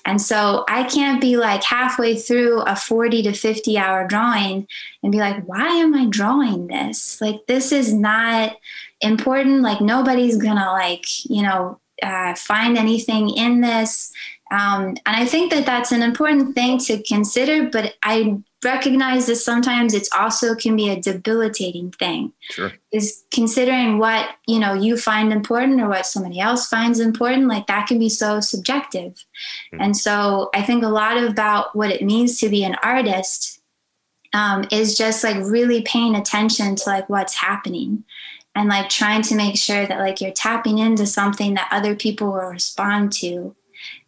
And 0.06 0.20
so 0.20 0.64
I 0.68 0.84
can't 0.84 1.20
be 1.20 1.36
like 1.36 1.62
halfway 1.62 2.16
through 2.16 2.60
a 2.62 2.76
40 2.76 3.22
to 3.24 3.32
50 3.34 3.76
hour 3.76 4.06
drawing 4.06 4.66
and 5.02 5.12
be 5.12 5.18
like 5.18 5.44
why 5.46 5.66
am 5.66 5.94
I 5.94 6.06
drawing 6.06 6.68
this? 6.68 7.20
Like 7.20 7.46
this 7.46 7.72
is 7.72 7.92
not 7.92 8.56
important. 9.02 9.60
Like 9.60 9.82
nobody's 9.82 10.38
going 10.38 10.56
to 10.56 10.72
like, 10.72 11.04
you 11.28 11.42
know, 11.42 11.78
uh, 12.02 12.34
find 12.34 12.76
anything 12.76 13.30
in 13.30 13.60
this 13.60 14.12
um, 14.54 14.90
and 15.04 15.16
I 15.16 15.26
think 15.26 15.50
that 15.50 15.66
that's 15.66 15.90
an 15.90 16.00
important 16.00 16.54
thing 16.54 16.78
to 16.80 17.02
consider, 17.02 17.68
but 17.68 17.94
I 18.04 18.38
recognize 18.62 19.26
that 19.26 19.36
sometimes 19.36 19.94
it's 19.94 20.08
also 20.16 20.54
can 20.54 20.76
be 20.76 20.88
a 20.88 21.00
debilitating 21.00 21.90
thing. 21.90 22.32
Sure. 22.50 22.72
Is 22.92 23.24
considering 23.32 23.98
what, 23.98 24.30
you 24.46 24.60
know, 24.60 24.72
you 24.72 24.96
find 24.96 25.32
important 25.32 25.80
or 25.80 25.88
what 25.88 26.06
somebody 26.06 26.38
else 26.38 26.68
finds 26.68 27.00
important, 27.00 27.48
like 27.48 27.66
that 27.66 27.88
can 27.88 27.98
be 27.98 28.08
so 28.08 28.38
subjective. 28.38 29.24
Mm-hmm. 29.72 29.80
And 29.80 29.96
so 29.96 30.50
I 30.54 30.62
think 30.62 30.84
a 30.84 30.88
lot 30.88 31.20
about 31.20 31.74
what 31.74 31.90
it 31.90 32.02
means 32.02 32.38
to 32.38 32.48
be 32.48 32.62
an 32.62 32.76
artist 32.80 33.60
um, 34.34 34.66
is 34.70 34.96
just 34.96 35.24
like 35.24 35.36
really 35.38 35.82
paying 35.82 36.14
attention 36.14 36.76
to 36.76 36.88
like 36.88 37.08
what's 37.08 37.34
happening 37.34 38.04
and 38.54 38.68
like 38.68 38.88
trying 38.88 39.22
to 39.22 39.34
make 39.34 39.56
sure 39.56 39.84
that 39.84 39.98
like 39.98 40.20
you're 40.20 40.30
tapping 40.30 40.78
into 40.78 41.06
something 41.06 41.54
that 41.54 41.68
other 41.72 41.96
people 41.96 42.28
will 42.28 42.50
respond 42.50 43.10
to 43.14 43.56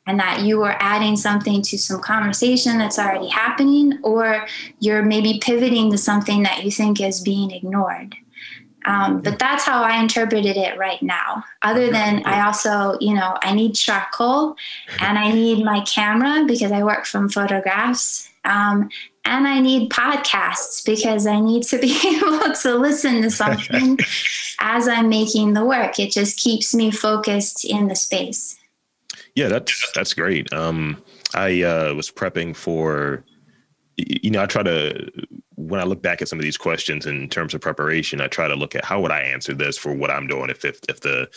and 0.06 0.20
that 0.20 0.42
you 0.42 0.62
are 0.62 0.76
adding 0.80 1.16
something 1.16 1.62
to 1.62 1.78
some 1.78 2.00
conversation 2.00 2.78
that's 2.78 2.98
already 2.98 3.28
happening, 3.28 3.98
or 4.02 4.46
you're 4.78 5.02
maybe 5.02 5.40
pivoting 5.42 5.90
to 5.90 5.98
something 5.98 6.42
that 6.44 6.64
you 6.64 6.70
think 6.70 7.00
is 7.00 7.20
being 7.20 7.50
ignored. 7.50 8.14
Um, 8.86 9.20
but 9.20 9.40
that's 9.40 9.64
how 9.64 9.82
I 9.82 10.00
interpreted 10.00 10.56
it 10.56 10.78
right 10.78 11.02
now. 11.02 11.44
Other 11.62 11.90
than 11.90 12.22
I 12.24 12.46
also, 12.46 12.96
you 13.00 13.14
know, 13.14 13.36
I 13.42 13.52
need 13.52 13.74
charcoal 13.74 14.56
and 15.00 15.18
I 15.18 15.32
need 15.32 15.64
my 15.64 15.80
camera 15.80 16.44
because 16.46 16.70
I 16.70 16.84
work 16.84 17.04
from 17.04 17.28
photographs. 17.28 18.30
Um, 18.44 18.88
and 19.24 19.48
I 19.48 19.58
need 19.58 19.90
podcasts 19.90 20.86
because 20.86 21.26
I 21.26 21.40
need 21.40 21.64
to 21.64 21.78
be 21.80 21.98
able 22.16 22.54
to 22.54 22.74
listen 22.76 23.22
to 23.22 23.30
something 23.30 23.98
as 24.60 24.86
I'm 24.86 25.08
making 25.08 25.54
the 25.54 25.64
work. 25.64 25.98
It 25.98 26.12
just 26.12 26.38
keeps 26.38 26.72
me 26.72 26.92
focused 26.92 27.64
in 27.64 27.88
the 27.88 27.96
space. 27.96 28.56
Yeah, 29.36 29.48
that's 29.48 29.92
that's 29.92 30.14
great. 30.14 30.50
Um, 30.52 31.02
I 31.34 31.62
uh, 31.62 31.94
was 31.94 32.10
prepping 32.10 32.56
for, 32.56 33.22
you 33.98 34.30
know, 34.30 34.42
I 34.42 34.46
try 34.46 34.62
to 34.62 35.10
when 35.56 35.78
I 35.78 35.84
look 35.84 36.00
back 36.00 36.22
at 36.22 36.28
some 36.28 36.38
of 36.38 36.42
these 36.42 36.56
questions 36.56 37.04
in 37.04 37.28
terms 37.28 37.52
of 37.52 37.60
preparation, 37.60 38.22
I 38.22 38.28
try 38.28 38.48
to 38.48 38.54
look 38.54 38.74
at 38.74 38.84
how 38.84 39.00
would 39.00 39.10
I 39.10 39.20
answer 39.20 39.52
this 39.52 39.76
for 39.76 39.92
what 39.92 40.10
I'm 40.10 40.26
doing 40.26 40.48
if 40.48 40.64
if, 40.64 40.80
if 40.88 41.00
the 41.00 41.28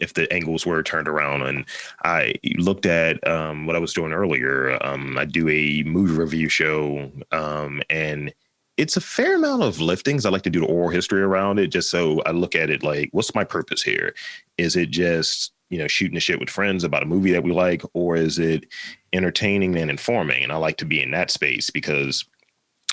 if 0.00 0.12
the 0.12 0.30
angles 0.30 0.66
were 0.66 0.82
turned 0.82 1.08
around. 1.08 1.42
And 1.42 1.64
I 2.04 2.34
looked 2.58 2.84
at 2.84 3.26
um, 3.26 3.64
what 3.64 3.74
I 3.74 3.78
was 3.78 3.94
doing 3.94 4.12
earlier. 4.12 4.78
Um, 4.84 5.16
I 5.16 5.24
do 5.24 5.48
a 5.48 5.82
movie 5.84 6.12
review 6.12 6.50
show, 6.50 7.10
um, 7.32 7.82
and 7.88 8.34
it's 8.76 8.98
a 8.98 9.00
fair 9.00 9.36
amount 9.36 9.62
of 9.62 9.78
liftings. 9.78 10.26
I 10.26 10.28
like 10.28 10.42
to 10.42 10.50
do 10.50 10.60
the 10.60 10.66
oral 10.66 10.90
history 10.90 11.22
around 11.22 11.58
it, 11.58 11.68
just 11.68 11.90
so 11.90 12.20
I 12.26 12.32
look 12.32 12.54
at 12.54 12.68
it 12.68 12.82
like, 12.82 13.08
what's 13.12 13.34
my 13.34 13.44
purpose 13.44 13.82
here? 13.82 14.14
Is 14.58 14.76
it 14.76 14.90
just 14.90 15.52
you 15.70 15.78
know 15.78 15.88
shooting 15.88 16.14
the 16.14 16.20
shit 16.20 16.40
with 16.40 16.50
friends 16.50 16.84
about 16.84 17.02
a 17.02 17.06
movie 17.06 17.32
that 17.32 17.42
we 17.42 17.52
like 17.52 17.82
or 17.92 18.16
is 18.16 18.38
it 18.38 18.66
entertaining 19.12 19.76
and 19.76 19.90
informing? 19.90 20.42
And 20.42 20.52
i 20.52 20.56
like 20.56 20.76
to 20.78 20.84
be 20.84 21.02
in 21.02 21.10
that 21.12 21.30
space 21.30 21.70
because 21.70 22.24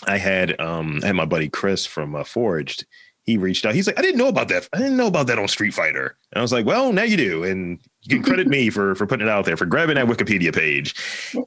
i 0.07 0.17
had 0.17 0.59
um 0.59 0.99
I 1.03 1.07
had 1.07 1.15
my 1.15 1.25
buddy 1.25 1.49
chris 1.49 1.85
from 1.85 2.15
uh, 2.15 2.23
forged. 2.23 2.85
He 3.25 3.37
reached 3.37 3.65
out. 3.65 3.73
He's 3.73 3.87
like 3.87 3.97
i 3.97 4.01
didn't 4.01 4.17
know 4.17 4.27
about 4.27 4.49
that. 4.49 4.67
I 4.73 4.79
didn't 4.79 4.97
know 4.97 5.07
about 5.07 5.27
that 5.27 5.39
on 5.39 5.47
street 5.47 5.73
fighter. 5.73 6.17
And 6.31 6.39
i 6.39 6.41
was 6.41 6.51
like 6.51 6.65
well 6.65 6.91
now 6.91 7.03
you 7.03 7.17
do. 7.17 7.43
And 7.43 7.79
you 8.01 8.17
can 8.17 8.23
credit 8.23 8.47
me 8.47 8.69
for 8.69 8.95
for 8.95 9.07
putting 9.07 9.27
it 9.27 9.31
out 9.31 9.45
there 9.45 9.57
for 9.57 9.65
grabbing 9.65 9.95
that 9.95 10.07
wikipedia 10.07 10.53
page. 10.53 10.95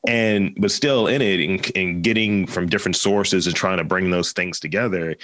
And 0.07 0.57
but 0.59 0.71
still 0.71 1.07
in 1.07 1.21
it 1.21 1.41
and, 1.41 1.77
and 1.77 2.03
getting 2.03 2.47
from 2.47 2.69
different 2.69 2.97
sources 2.97 3.47
and 3.47 3.55
trying 3.55 3.79
to 3.79 3.85
bring 3.85 4.11
those 4.11 4.33
things 4.33 4.59
together 4.61 5.17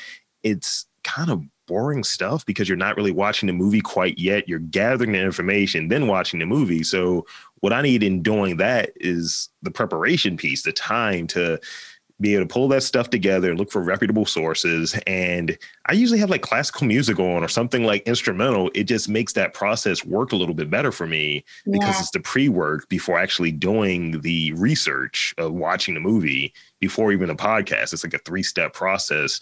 it's 0.42 0.86
kind 1.04 1.30
of 1.30 1.42
boring 1.72 2.04
stuff 2.04 2.44
because 2.44 2.68
you're 2.68 2.76
not 2.76 2.98
really 2.98 3.10
watching 3.10 3.46
the 3.46 3.52
movie 3.54 3.80
quite 3.80 4.18
yet. 4.18 4.46
You're 4.46 4.58
gathering 4.58 5.12
the 5.12 5.20
information, 5.20 5.88
then 5.88 6.06
watching 6.06 6.38
the 6.38 6.44
movie. 6.44 6.82
So 6.82 7.24
what 7.60 7.72
I 7.72 7.80
need 7.80 8.02
in 8.02 8.22
doing 8.22 8.58
that 8.58 8.92
is 8.96 9.48
the 9.62 9.70
preparation 9.70 10.36
piece, 10.36 10.64
the 10.64 10.72
time 10.72 11.26
to 11.28 11.58
be 12.20 12.34
able 12.34 12.44
to 12.44 12.52
pull 12.52 12.68
that 12.68 12.82
stuff 12.82 13.08
together 13.08 13.48
and 13.48 13.58
look 13.58 13.72
for 13.72 13.80
reputable 13.80 14.26
sources. 14.26 14.94
And 15.06 15.56
I 15.86 15.94
usually 15.94 16.20
have 16.20 16.28
like 16.28 16.42
classical 16.42 16.86
music 16.86 17.18
on 17.18 17.42
or 17.42 17.48
something 17.48 17.84
like 17.84 18.06
instrumental. 18.06 18.70
It 18.74 18.84
just 18.84 19.08
makes 19.08 19.32
that 19.32 19.54
process 19.54 20.04
work 20.04 20.32
a 20.32 20.36
little 20.36 20.54
bit 20.54 20.68
better 20.68 20.92
for 20.92 21.06
me 21.06 21.42
yeah. 21.64 21.78
because 21.78 21.98
it's 22.00 22.10
the 22.10 22.20
pre 22.20 22.50
work 22.50 22.86
before 22.90 23.18
actually 23.18 23.52
doing 23.52 24.20
the 24.20 24.52
research 24.52 25.34
of 25.38 25.52
watching 25.52 25.94
the 25.94 26.00
movie 26.00 26.52
before 26.80 27.12
even 27.12 27.30
a 27.30 27.34
podcast. 27.34 27.94
It's 27.94 28.04
like 28.04 28.12
a 28.12 28.18
three 28.18 28.42
step 28.42 28.74
process 28.74 29.40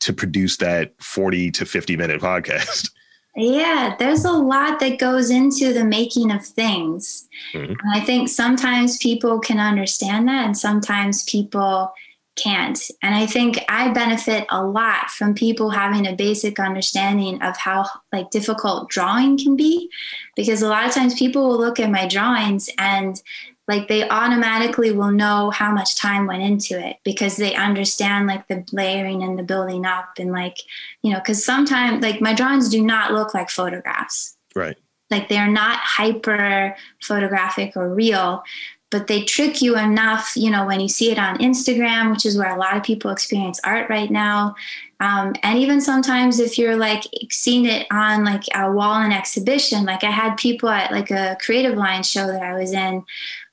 to 0.00 0.12
produce 0.12 0.56
that 0.58 0.94
40 1.02 1.50
to 1.52 1.66
50 1.66 1.96
minute 1.96 2.20
podcast. 2.20 2.90
Yeah, 3.40 3.94
there's 4.00 4.24
a 4.24 4.32
lot 4.32 4.80
that 4.80 4.98
goes 4.98 5.30
into 5.30 5.72
the 5.72 5.84
making 5.84 6.32
of 6.32 6.44
things. 6.44 7.28
Mm-hmm. 7.52 7.70
And 7.70 7.94
I 7.94 8.00
think 8.00 8.28
sometimes 8.28 8.96
people 8.96 9.38
can 9.38 9.60
understand 9.60 10.26
that 10.26 10.44
and 10.44 10.58
sometimes 10.58 11.22
people 11.22 11.92
can't. 12.34 12.80
And 13.00 13.14
I 13.14 13.26
think 13.26 13.64
I 13.68 13.92
benefit 13.92 14.46
a 14.50 14.64
lot 14.64 15.10
from 15.10 15.34
people 15.34 15.70
having 15.70 16.06
a 16.06 16.16
basic 16.16 16.58
understanding 16.58 17.40
of 17.42 17.56
how 17.56 17.86
like 18.12 18.30
difficult 18.30 18.88
drawing 18.88 19.38
can 19.38 19.54
be 19.54 19.88
because 20.34 20.62
a 20.62 20.68
lot 20.68 20.86
of 20.86 20.92
times 20.92 21.14
people 21.14 21.48
will 21.48 21.58
look 21.58 21.78
at 21.78 21.90
my 21.90 22.08
drawings 22.08 22.68
and 22.78 23.22
like 23.68 23.86
they 23.86 24.08
automatically 24.08 24.90
will 24.90 25.12
know 25.12 25.50
how 25.50 25.70
much 25.70 25.94
time 25.94 26.26
went 26.26 26.42
into 26.42 26.82
it 26.82 26.96
because 27.04 27.36
they 27.36 27.54
understand 27.54 28.26
like 28.26 28.48
the 28.48 28.64
layering 28.72 29.22
and 29.22 29.38
the 29.38 29.42
building 29.42 29.84
up 29.84 30.08
and 30.18 30.32
like 30.32 30.56
you 31.02 31.12
know 31.12 31.18
because 31.18 31.44
sometimes 31.44 32.02
like 32.02 32.20
my 32.20 32.34
drawings 32.34 32.70
do 32.70 32.82
not 32.82 33.12
look 33.12 33.34
like 33.34 33.50
photographs. 33.50 34.36
Right. 34.56 34.76
Like 35.10 35.28
they're 35.28 35.50
not 35.50 35.78
hyper 35.78 36.74
photographic 37.02 37.76
or 37.76 37.94
real 37.94 38.42
but 38.90 39.06
they 39.06 39.22
trick 39.22 39.60
you 39.60 39.76
enough 39.76 40.32
you 40.34 40.50
know 40.50 40.66
when 40.66 40.80
you 40.80 40.88
see 40.88 41.10
it 41.10 41.18
on 41.18 41.38
instagram 41.38 42.10
which 42.10 42.24
is 42.24 42.38
where 42.38 42.54
a 42.54 42.58
lot 42.58 42.76
of 42.76 42.82
people 42.82 43.10
experience 43.10 43.60
art 43.64 43.88
right 43.90 44.10
now. 44.10 44.54
Um, 45.00 45.34
and 45.44 45.60
even 45.60 45.80
sometimes 45.80 46.40
if 46.40 46.58
you're 46.58 46.74
like 46.74 47.04
seeing 47.30 47.66
it 47.66 47.86
on 47.92 48.24
like 48.24 48.42
a 48.52 48.72
wall 48.72 49.00
in 49.02 49.12
exhibition 49.12 49.84
like 49.84 50.02
i 50.02 50.10
had 50.10 50.36
people 50.36 50.68
at 50.70 50.90
like 50.90 51.10
a 51.10 51.36
Creative 51.40 51.74
Alliance 51.74 52.08
show 52.08 52.26
that 52.26 52.42
i 52.42 52.58
was 52.58 52.72
in 52.72 53.04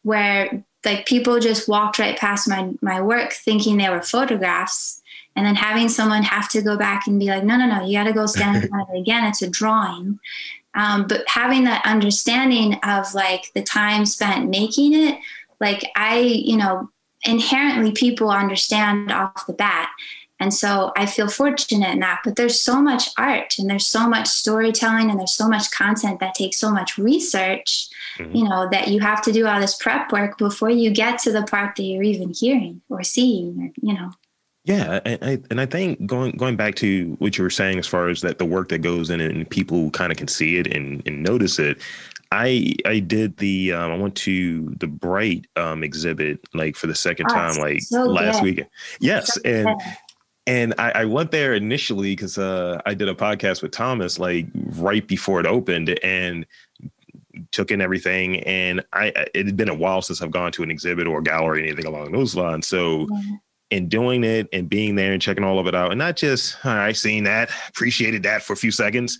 where 0.05 0.63
like 0.85 1.07
people 1.07 1.39
just 1.39 1.67
walked 1.67 1.97
right 1.97 2.17
past 2.17 2.47
my 2.47 2.71
my 2.81 3.01
work 3.01 3.33
thinking 3.33 3.77
they 3.77 3.89
were 3.89 4.01
photographs. 4.01 5.01
And 5.35 5.45
then 5.45 5.55
having 5.55 5.89
someone 5.89 6.23
have 6.23 6.47
to 6.49 6.61
go 6.61 6.77
back 6.77 7.07
and 7.07 7.19
be 7.19 7.25
like 7.25 7.43
no 7.43 7.57
no 7.57 7.65
no 7.65 7.83
you 7.83 7.97
got 7.97 8.05
to 8.05 8.13
go 8.13 8.25
stand 8.25 8.63
in 8.63 8.69
front 8.69 8.87
of 8.87 8.95
it 8.95 8.99
again. 8.99 9.25
It's 9.25 9.41
a 9.41 9.49
drawing. 9.49 10.19
Um, 10.75 11.07
but 11.07 11.23
having 11.27 11.63
that 11.63 11.85
understanding 11.85 12.75
of 12.83 13.13
like 13.13 13.51
the 13.53 13.63
time 13.63 14.05
spent 14.05 14.49
making 14.49 14.93
it 14.93 15.19
like 15.59 15.89
i 15.95 16.19
you 16.19 16.57
know 16.57 16.89
inherently 17.23 17.91
people 17.91 18.29
understand 18.29 19.11
off 19.11 19.47
the 19.47 19.53
bat 19.53 19.89
and 20.39 20.53
so 20.53 20.91
I 20.97 21.05
feel 21.05 21.29
fortunate 21.29 21.93
in 21.93 21.99
that. 22.01 22.21
But 22.23 22.35
there's 22.35 22.59
so 22.59 22.81
much 22.81 23.09
art 23.17 23.55
and 23.57 23.69
there's 23.69 23.87
so 23.87 24.07
much 24.09 24.27
storytelling 24.27 25.09
and 25.09 25.19
there's 25.19 25.35
so 25.35 25.47
much 25.47 25.71
content 25.71 26.19
that 26.19 26.35
takes 26.35 26.57
so 26.57 26.71
much 26.71 26.97
research, 26.97 27.87
mm-hmm. 28.17 28.35
you 28.35 28.43
know, 28.43 28.67
that 28.71 28.89
you 28.89 28.99
have 28.99 29.21
to 29.23 29.31
do 29.31 29.47
all 29.47 29.61
this 29.61 29.75
prep 29.75 30.11
work 30.11 30.37
before 30.37 30.69
you 30.69 30.91
get 30.91 31.19
to 31.19 31.31
the 31.31 31.43
part 31.43 31.75
that 31.77 31.83
you're 31.83 32.03
even 32.03 32.33
hearing 32.33 32.81
or 32.89 33.01
seeing, 33.03 33.61
or, 33.61 33.71
you 33.81 33.93
know. 33.93 34.11
Yeah, 34.65 34.99
and 35.05 35.23
I, 35.23 35.37
and 35.51 35.61
I 35.61 35.67
think 35.67 36.05
going 36.07 36.31
going 36.31 36.55
back 36.55 36.73
to 36.77 37.15
what 37.19 37.37
you 37.37 37.43
were 37.43 37.51
saying 37.51 37.77
as 37.77 37.85
far 37.85 38.09
as 38.09 38.21
that 38.21 38.39
the 38.39 38.45
work 38.45 38.69
that 38.69 38.79
goes 38.79 39.11
in 39.11 39.21
and 39.21 39.47
people 39.47 39.91
kind 39.91 40.11
of 40.11 40.17
can 40.17 40.27
see 40.27 40.57
it 40.57 40.67
and, 40.67 41.03
and 41.05 41.21
notice 41.21 41.59
it. 41.59 41.81
I 42.31 42.73
I 42.83 42.97
did 42.97 43.37
the 43.37 43.73
um, 43.73 43.91
I 43.91 43.97
went 43.97 44.15
to 44.15 44.73
the 44.79 44.87
Bright 44.87 45.45
um, 45.55 45.83
exhibit 45.83 46.39
like 46.55 46.75
for 46.75 46.87
the 46.87 46.95
second 46.95 47.27
oh, 47.29 47.33
time 47.35 47.57
like 47.57 47.81
so 47.83 48.05
last 48.05 48.41
weekend. 48.41 48.67
Yes, 48.99 49.35
so 49.35 49.41
and 49.45 49.67
good 49.67 49.87
and 50.47 50.73
I, 50.77 50.91
I, 50.91 51.05
went 51.05 51.31
there 51.31 51.53
initially 51.53 52.15
because 52.15 52.37
uh, 52.37 52.81
I 52.85 52.93
did 52.93 53.09
a 53.09 53.15
podcast 53.15 53.61
with 53.61 53.71
Thomas 53.71 54.19
like 54.19 54.45
right 54.53 55.05
before 55.07 55.39
it 55.39 55.45
opened 55.45 55.97
and 56.03 56.45
took 57.51 57.71
in 57.71 57.81
everything. 57.81 58.41
And 58.43 58.83
I 58.93 59.07
it 59.33 59.45
had 59.45 59.57
been 59.57 59.69
a 59.69 59.75
while 59.75 60.01
since 60.01 60.21
I've 60.21 60.31
gone 60.31 60.51
to 60.53 60.63
an 60.63 60.71
exhibit 60.71 61.07
or 61.07 61.21
gallery, 61.21 61.61
or 61.61 61.63
anything 61.63 61.85
along 61.85 62.11
those 62.11 62.35
lines. 62.35 62.67
So 62.67 63.07
in 63.71 63.89
doing 63.89 64.23
it 64.23 64.47
and 64.53 64.69
being 64.69 64.95
there 64.95 65.13
and 65.13 65.21
checking 65.21 65.43
all 65.43 65.59
of 65.59 65.67
it 65.67 65.75
out, 65.75 65.91
and 65.91 65.99
not 65.99 66.15
just 66.15 66.57
all 66.65 66.75
right, 66.75 66.95
seen 66.95 67.23
that, 67.23 67.49
appreciated 67.69 68.23
that 68.23 68.43
for 68.43 68.53
a 68.53 68.57
few 68.57 68.71
seconds. 68.71 69.17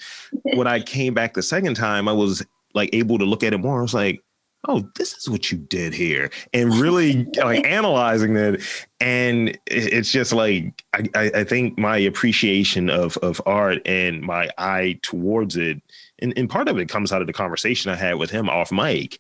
when 0.54 0.68
I 0.68 0.80
came 0.82 1.14
back 1.14 1.34
the 1.34 1.44
second 1.44 1.76
time, 1.76 2.08
I 2.08 2.14
was 2.14 2.46
like 2.74 2.90
able 2.94 3.18
to 3.18 3.26
look 3.26 3.44
at 3.44 3.54
it 3.54 3.58
more. 3.58 3.80
I 3.80 3.82
was 3.82 3.94
like, 3.94 4.22
oh, 4.68 4.90
this 4.96 5.14
is 5.14 5.30
what 5.30 5.52
you 5.52 5.58
did 5.58 5.94
here, 5.94 6.30
and 6.54 6.74
really 6.76 7.26
like 7.38 7.66
analyzing 7.66 8.36
it. 8.36 8.62
And 9.00 9.58
it's 9.68 10.12
just 10.12 10.34
like 10.34 10.84
I, 10.94 11.32
I 11.36 11.44
think 11.44 11.78
my 11.78 11.98
appreciation 11.98 12.90
of 12.90 13.18
of 13.18 13.42
art 13.46 13.82
and 13.86 14.22
my 14.22 14.50
eye 14.58 15.00
towards 15.02 15.58
it, 15.58 15.82
and, 16.20 16.34
and 16.38 16.50
part 16.50 16.68
of 16.68 16.78
it 16.78 16.90
comes 16.90 17.12
out 17.12 17.22
of 17.22 17.28
the 17.28 17.34
conversation 17.34 17.92
I 17.92 17.96
had 17.96 18.16
with 18.16 18.32
him 18.32 18.50
off 18.50 18.72
mic. 18.72 19.20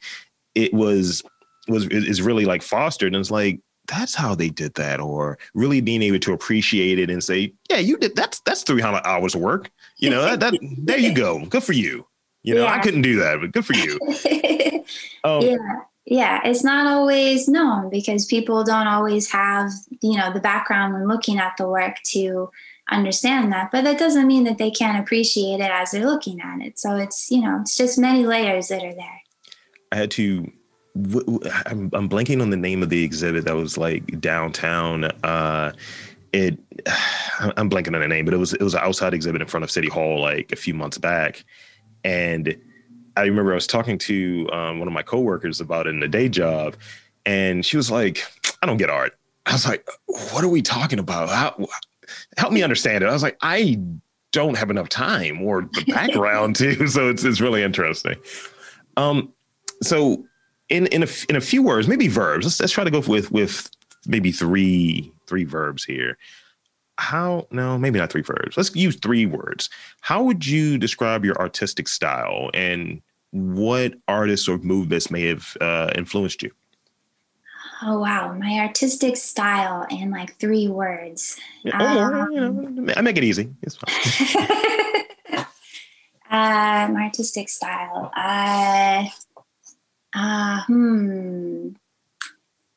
It 0.56 0.74
was 0.74 1.24
was 1.68 1.88
is 1.88 2.22
really 2.22 2.46
like 2.46 2.62
fostered, 2.62 3.14
and 3.14 3.20
it's 3.20 3.32
like 3.32 3.60
that's 3.88 4.16
how 4.16 4.36
they 4.36 4.50
did 4.50 4.74
that 4.75 5.00
or 5.00 5.38
really 5.54 5.82
being 5.82 6.02
able 6.02 6.20
to 6.20 6.34
appreciate 6.34 7.00
it 7.00 7.10
and 7.10 7.24
say 7.24 7.54
yeah 7.70 7.78
you 7.78 7.98
did 7.98 8.16
that's 8.16 8.40
that's 8.42 8.64
300 8.64 9.02
hours 9.06 9.36
of 9.36 9.42
work 9.42 9.70
you 9.98 10.10
know 10.10 10.24
that, 10.24 10.40
that 10.40 10.54
there 10.80 10.98
you 10.98 11.14
go 11.14 11.46
good 11.46 11.64
for 11.64 11.74
you 11.74 12.06
you 12.46 12.56
know, 12.56 12.64
yeah. 12.64 12.74
I 12.74 12.80
couldn't 12.80 13.02
do 13.02 13.20
that, 13.20 13.40
but 13.42 13.52
good 13.52 13.66
for 13.66 13.74
you. 13.74 14.00
um, 15.24 15.42
yeah. 15.42 15.58
yeah, 16.06 16.42
it's 16.46 16.64
not 16.64 16.88
always 16.88 17.48
known 17.48 17.90
because 17.90 18.25
people 18.25 18.64
don't 18.64 18.88
always 18.88 19.32
have, 19.32 19.72
you 20.02 20.18
know, 20.18 20.32
the 20.32 20.40
background 20.40 20.94
when 20.94 21.08
looking 21.08 21.40
at 21.40 21.58
the 21.58 21.68
work 21.68 21.98
to 22.12 22.50
understand 22.92 23.52
that. 23.52 23.72
But 23.72 23.84
that 23.84 23.98
doesn't 23.98 24.28
mean 24.28 24.44
that 24.44 24.58
they 24.58 24.72
can't 24.72 25.04
appreciate 25.04 25.60
it 25.60 25.72
as 25.72 25.92
they're 25.92 26.06
looking 26.06 26.40
at 26.42 26.62
it. 26.62 26.78
So 26.80 26.96
it's, 26.96 27.32
you 27.32 27.42
know, 27.42 27.60
it's 27.62 27.75
just 27.75 27.98
many 27.98 28.25
layers 28.25 28.68
that 28.68 28.84
are 28.84 28.94
there. 28.94 29.22
I 29.92 29.96
had 29.98 30.12
to 30.12 30.52
I'm, 30.96 31.90
I'm 31.94 32.10
blanking 32.10 32.42
on 32.42 32.50
the 32.52 32.58
name 32.58 32.82
of 32.82 32.90
the 32.90 33.04
exhibit 33.04 33.46
that 33.46 33.56
was 33.56 33.78
like 33.78 34.22
downtown. 34.22 35.06
Uh, 35.24 35.74
it 36.32 36.58
I'm 37.40 37.70
blanking 37.70 37.96
on 37.96 38.02
the 38.02 38.08
name, 38.08 38.25
but 38.25 38.34
it 38.34 38.38
was 38.38 38.54
it 38.54 38.62
was 38.62 38.75
an 38.75 38.82
outside 38.82 39.14
exhibit 39.14 39.42
in 39.42 39.48
front 39.48 39.64
of 39.64 39.72
City 39.72 39.90
Hall 39.90 40.22
like 40.22 40.52
a 40.52 40.56
few 40.56 40.74
months 40.74 40.98
back, 40.98 41.44
and 42.05 42.55
I 43.17 43.24
remember 43.24 43.51
I 43.51 43.55
was 43.55 43.67
talking 43.67 43.97
to 43.97 44.47
um, 44.53 44.79
one 44.79 44.88
of 44.88 44.93
my 44.93 45.01
coworkers 45.01 45.59
about 45.59 45.88
it 45.88 45.95
in 45.95 46.03
a 46.03 46.07
day 46.07 46.29
job, 46.29 46.75
and 47.25 47.65
she 47.65 47.75
was 47.75 47.89
like, 47.89 48.24
"I 48.62 48.67
don't 48.67 48.77
get 48.77 48.89
art." 48.89 49.17
I 49.45 49.53
was 49.53 49.67
like, 49.67 49.89
"What 50.05 50.43
are 50.43 50.50
we 50.50 50.62
talking 50.62 51.00
about? 51.00 51.29
How, 51.29 51.67
help 52.38 52.53
me 52.53 52.62
understand 52.62 53.03
it." 53.03 53.07
I 53.07 53.13
was 53.13 53.24
like, 53.24 53.38
"I 53.41 53.79
don't 54.31 54.55
have 54.55 54.69
enough 54.69 54.88
time 54.88 55.41
or 55.41 55.63
the 55.63 55.83
background 55.88 56.55
too," 56.55 56.88
so 56.88 57.09
it's 57.09 57.24
it's 57.24 57.41
really 57.41 57.63
interesting. 57.63 58.15
Um, 58.97 59.33
so 59.81 60.24
in 60.69 60.85
in 60.88 61.03
a 61.03 61.07
in 61.27 61.35
a 61.35 61.41
few 61.41 61.63
words, 61.63 61.88
maybe 61.88 62.07
verbs. 62.07 62.45
Let's 62.45 62.59
let's 62.59 62.71
try 62.71 62.83
to 62.83 62.91
go 62.91 63.00
with 63.00 63.31
with 63.31 63.69
maybe 64.05 64.31
three 64.31 65.12
three 65.25 65.43
verbs 65.43 65.83
here. 65.83 66.17
How 66.98 67.48
no, 67.52 67.78
maybe 67.78 68.00
not 68.00 68.12
three 68.12 68.22
verbs. 68.22 68.56
Let's 68.56 68.74
use 68.75 68.96
three 68.96 69.25
words. 69.25 69.70
How 70.02 70.24
would 70.24 70.46
you 70.46 70.78
describe 70.78 71.25
your 71.25 71.38
artistic 71.38 71.88
style 71.88 72.50
and 72.54 73.02
what 73.32 73.96
artists 74.08 74.48
or 74.48 74.58
movements 74.60 75.12
may 75.12 75.28
have 75.28 75.58
uh, 75.60 75.92
influenced 75.96 76.42
you? 76.42 76.52
Oh 77.82 78.00
wow, 78.00 78.34
my 78.34 78.60
artistic 78.60 79.18
style 79.18 79.86
in 79.90 80.12
like 80.12 80.38
three 80.38 80.68
words. 80.68 81.38
Yeah, 81.64 81.78
um, 81.78 82.32
you 82.32 82.40
know, 82.40 82.94
I 82.96 83.02
make 83.02 83.18
it 83.18 83.24
easy. 83.24 83.54
It's 83.62 83.75
fine. 83.75 85.46
uh, 86.30 86.88
my 86.94 87.04
artistic 87.04 87.50
style. 87.50 88.12
Uh, 88.16 89.06
uh, 90.14 90.62
hmm. 90.64 91.70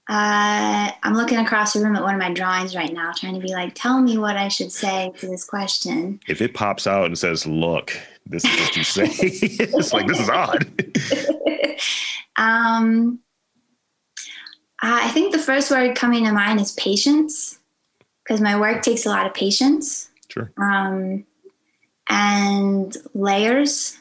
Uh, 0.09 0.91
I'm 1.03 1.15
looking 1.15 1.38
across 1.38 1.75
the 1.75 1.81
room 1.81 1.95
at 1.95 2.03
one 2.03 2.15
of 2.15 2.21
my 2.21 2.33
drawings 2.33 2.75
right 2.75 2.93
now, 2.93 3.12
trying 3.12 3.35
to 3.35 3.41
be 3.41 3.53
like, 3.53 3.75
tell 3.75 4.00
me 4.00 4.17
what 4.17 4.38
I 4.38 4.49
should 4.49 4.73
say 4.73 5.12
to 5.19 5.27
this 5.27 5.45
question. 5.45 6.19
If 6.27 6.41
it 6.41 6.55
pops 6.55 6.87
out 6.87 7.05
and 7.05 7.19
says, 7.19 7.47
look, 7.47 7.93
this 8.25 8.43
is 8.43 8.59
what 8.59 8.77
you 8.77 8.85
say, 8.85 9.05
it's 9.23 9.93
like, 9.93 10.07
this 10.07 10.19
is 10.19 10.31
odd. 10.31 10.67
um, 12.37 13.19
I 14.81 15.11
think 15.11 15.33
the 15.33 15.38
first 15.38 15.71
word 15.71 15.95
coming 15.95 16.25
to 16.25 16.33
mind 16.33 16.59
is 16.59 16.73
patience, 16.73 17.59
because 18.25 18.41
my 18.41 18.59
work 18.59 18.81
takes 18.81 19.05
a 19.05 19.11
lot 19.11 19.27
of 19.27 19.35
patience. 19.35 20.09
Sure. 20.31 20.50
Um, 20.57 21.27
and 22.09 22.97
layers 23.12 23.99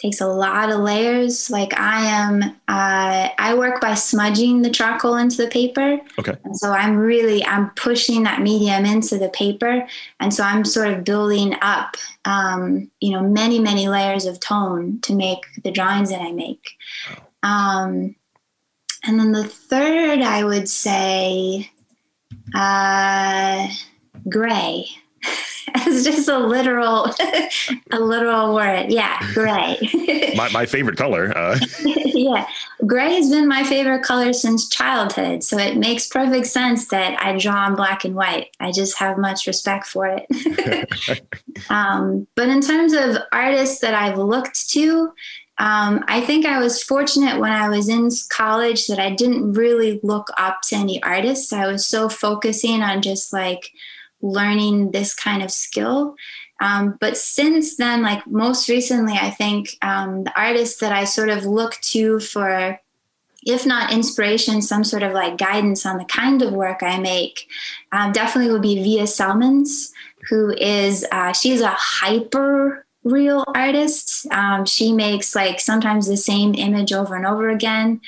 takes 0.00 0.20
a 0.20 0.26
lot 0.26 0.70
of 0.70 0.80
layers. 0.80 1.50
Like 1.50 1.78
I 1.78 2.06
am, 2.06 2.42
uh, 2.68 3.28
I 3.38 3.54
work 3.54 3.80
by 3.80 3.94
smudging 3.94 4.62
the 4.62 4.70
charcoal 4.70 5.16
into 5.16 5.36
the 5.36 5.48
paper. 5.48 6.00
Okay. 6.18 6.34
And 6.44 6.56
so 6.56 6.72
I'm 6.72 6.96
really, 6.96 7.44
I'm 7.44 7.70
pushing 7.70 8.22
that 8.22 8.40
medium 8.40 8.84
into 8.84 9.18
the 9.18 9.28
paper. 9.28 9.86
And 10.18 10.32
so 10.32 10.42
I'm 10.42 10.64
sort 10.64 10.88
of 10.88 11.04
building 11.04 11.54
up, 11.60 11.96
um, 12.24 12.90
you 13.00 13.12
know, 13.12 13.22
many, 13.22 13.58
many 13.58 13.88
layers 13.88 14.24
of 14.24 14.40
tone 14.40 15.00
to 15.02 15.14
make 15.14 15.40
the 15.62 15.70
drawings 15.70 16.10
that 16.10 16.20
I 16.20 16.32
make. 16.32 16.76
Um, 17.42 18.16
and 19.04 19.18
then 19.18 19.32
the 19.32 19.44
third, 19.44 20.20
I 20.20 20.44
would 20.44 20.68
say, 20.68 21.70
uh, 22.54 23.68
gray. 24.28 24.86
it's 25.86 26.04
just 26.04 26.28
a 26.28 26.38
literal 26.38 27.06
a 27.92 28.00
literal 28.00 28.54
word 28.54 28.90
yeah 28.90 29.18
gray 29.32 29.76
my, 30.36 30.48
my 30.50 30.66
favorite 30.66 30.96
color 30.96 31.36
uh. 31.36 31.58
yeah 31.84 32.46
gray 32.86 33.14
has 33.14 33.30
been 33.30 33.46
my 33.48 33.64
favorite 33.64 34.02
color 34.02 34.32
since 34.32 34.68
childhood 34.68 35.42
so 35.42 35.58
it 35.58 35.76
makes 35.76 36.08
perfect 36.08 36.46
sense 36.46 36.88
that 36.88 37.20
i 37.22 37.36
draw 37.38 37.66
in 37.66 37.74
black 37.74 38.04
and 38.04 38.14
white 38.14 38.48
i 38.60 38.70
just 38.70 38.98
have 38.98 39.18
much 39.18 39.46
respect 39.46 39.86
for 39.86 40.06
it 40.06 40.88
um, 41.70 42.26
but 42.34 42.48
in 42.48 42.60
terms 42.60 42.92
of 42.92 43.16
artists 43.32 43.80
that 43.80 43.94
i've 43.94 44.18
looked 44.18 44.68
to 44.70 45.12
um, 45.60 46.02
I 46.08 46.22
think 46.22 46.46
I 46.46 46.58
was 46.58 46.82
fortunate 46.82 47.38
when 47.38 47.52
I 47.52 47.68
was 47.68 47.90
in 47.90 48.08
college 48.30 48.86
that 48.86 48.98
I 48.98 49.10
didn't 49.10 49.52
really 49.52 50.00
look 50.02 50.28
up 50.38 50.62
to 50.68 50.76
any 50.76 51.02
artists. 51.02 51.52
I 51.52 51.66
was 51.66 51.86
so 51.86 52.08
focusing 52.08 52.80
on 52.80 53.02
just 53.02 53.30
like 53.30 53.70
learning 54.22 54.90
this 54.90 55.14
kind 55.14 55.42
of 55.42 55.50
skill. 55.50 56.14
Um, 56.60 56.98
but 57.00 57.16
since 57.16 57.76
then, 57.76 58.02
like 58.02 58.26
most 58.26 58.68
recently, 58.68 59.14
I 59.14 59.30
think 59.30 59.78
um, 59.82 60.24
the 60.24 60.40
artists 60.40 60.80
that 60.80 60.92
I 60.92 61.04
sort 61.04 61.30
of 61.30 61.44
look 61.44 61.74
to 61.92 62.20
for, 62.20 62.78
if 63.44 63.64
not 63.64 63.92
inspiration, 63.92 64.60
some 64.60 64.84
sort 64.84 65.02
of 65.02 65.12
like 65.12 65.38
guidance 65.38 65.86
on 65.86 65.96
the 65.96 66.04
kind 66.04 66.42
of 66.42 66.52
work 66.52 66.82
I 66.82 66.98
make, 66.98 67.48
um, 67.92 68.12
definitely 68.12 68.52
would 68.52 68.62
be 68.62 68.76
Vija 68.76 69.04
Celmins, 69.04 69.90
who 70.28 70.50
is, 70.52 71.06
uh, 71.10 71.32
she's 71.32 71.62
a 71.62 71.68
hyper 71.68 72.84
real 73.04 73.44
artist. 73.54 74.26
Um, 74.30 74.66
she 74.66 74.92
makes 74.92 75.34
like 75.34 75.60
sometimes 75.60 76.06
the 76.06 76.18
same 76.18 76.54
image 76.54 76.92
over 76.92 77.16
and 77.16 77.26
over 77.26 77.48
again. 77.48 78.02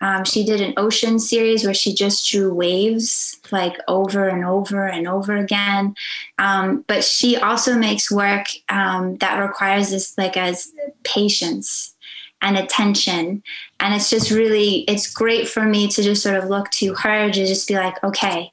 Um, 0.00 0.24
she 0.24 0.44
did 0.44 0.60
an 0.60 0.74
ocean 0.76 1.18
series 1.18 1.64
where 1.64 1.74
she 1.74 1.92
just 1.92 2.30
drew 2.30 2.52
waves 2.52 3.40
like 3.50 3.76
over 3.88 4.28
and 4.28 4.44
over 4.44 4.86
and 4.86 5.08
over 5.08 5.36
again. 5.36 5.94
Um, 6.38 6.84
but 6.86 7.02
she 7.02 7.36
also 7.36 7.76
makes 7.76 8.10
work 8.10 8.46
um, 8.68 9.16
that 9.16 9.38
requires 9.38 9.90
this 9.90 10.16
like 10.16 10.36
as 10.36 10.72
patience 11.02 11.96
and 12.40 12.56
attention. 12.56 13.42
And 13.80 13.94
it's 13.94 14.10
just 14.10 14.30
really, 14.30 14.80
it's 14.82 15.12
great 15.12 15.48
for 15.48 15.64
me 15.64 15.88
to 15.88 16.02
just 16.02 16.22
sort 16.22 16.36
of 16.36 16.48
look 16.48 16.70
to 16.72 16.94
her 16.94 17.30
to 17.30 17.46
just 17.46 17.66
be 17.66 17.74
like, 17.74 18.02
okay, 18.04 18.52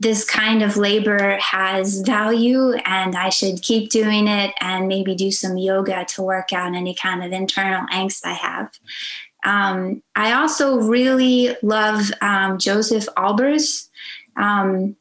this 0.00 0.24
kind 0.24 0.62
of 0.62 0.76
labor 0.76 1.36
has 1.38 2.00
value 2.00 2.72
and 2.84 3.16
I 3.16 3.28
should 3.28 3.62
keep 3.62 3.90
doing 3.90 4.26
it 4.26 4.52
and 4.60 4.88
maybe 4.88 5.14
do 5.14 5.30
some 5.30 5.56
yoga 5.56 6.04
to 6.10 6.22
work 6.22 6.52
out 6.52 6.74
any 6.74 6.94
kind 6.94 7.24
of 7.24 7.32
internal 7.32 7.86
angst 7.86 8.24
I 8.24 8.32
have. 8.32 8.78
Um, 9.44 10.02
I 10.16 10.32
also 10.32 10.80
really 10.80 11.56
love 11.62 12.10
um, 12.20 12.58
Josef 12.58 13.06
Albers. 13.16 13.88
Um, 14.36 14.96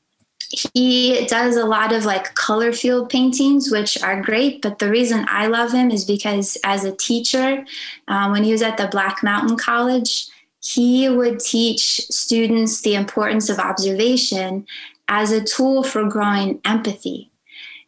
he 0.74 1.26
does 1.26 1.56
a 1.56 1.66
lot 1.66 1.92
of 1.92 2.06
like 2.06 2.36
color 2.36 2.72
field 2.72 3.10
paintings, 3.10 3.72
which 3.72 4.02
are 4.04 4.22
great. 4.22 4.62
But 4.62 4.80
the 4.80 4.90
reason 4.90 5.26
I 5.30 5.48
love 5.48 5.72
him 5.72 5.90
is 5.90 6.06
because 6.06 6.58
as 6.64 6.84
a 6.84 6.96
teacher, 6.96 7.66
uh, 8.08 8.30
when 8.30 8.44
he 8.44 8.52
was 8.52 8.62
at 8.62 8.78
the 8.78 8.88
Black 8.88 9.24
Mountain 9.24 9.58
College, 9.58 10.28
he 10.62 11.10
would 11.10 11.40
teach 11.40 11.98
students 12.10 12.82
the 12.82 12.96
importance 12.96 13.50
of 13.50 13.60
observation 13.60 14.66
as 15.08 15.32
a 15.32 15.44
tool 15.44 15.84
for 15.84 16.08
growing 16.08 16.62
empathy. 16.64 17.30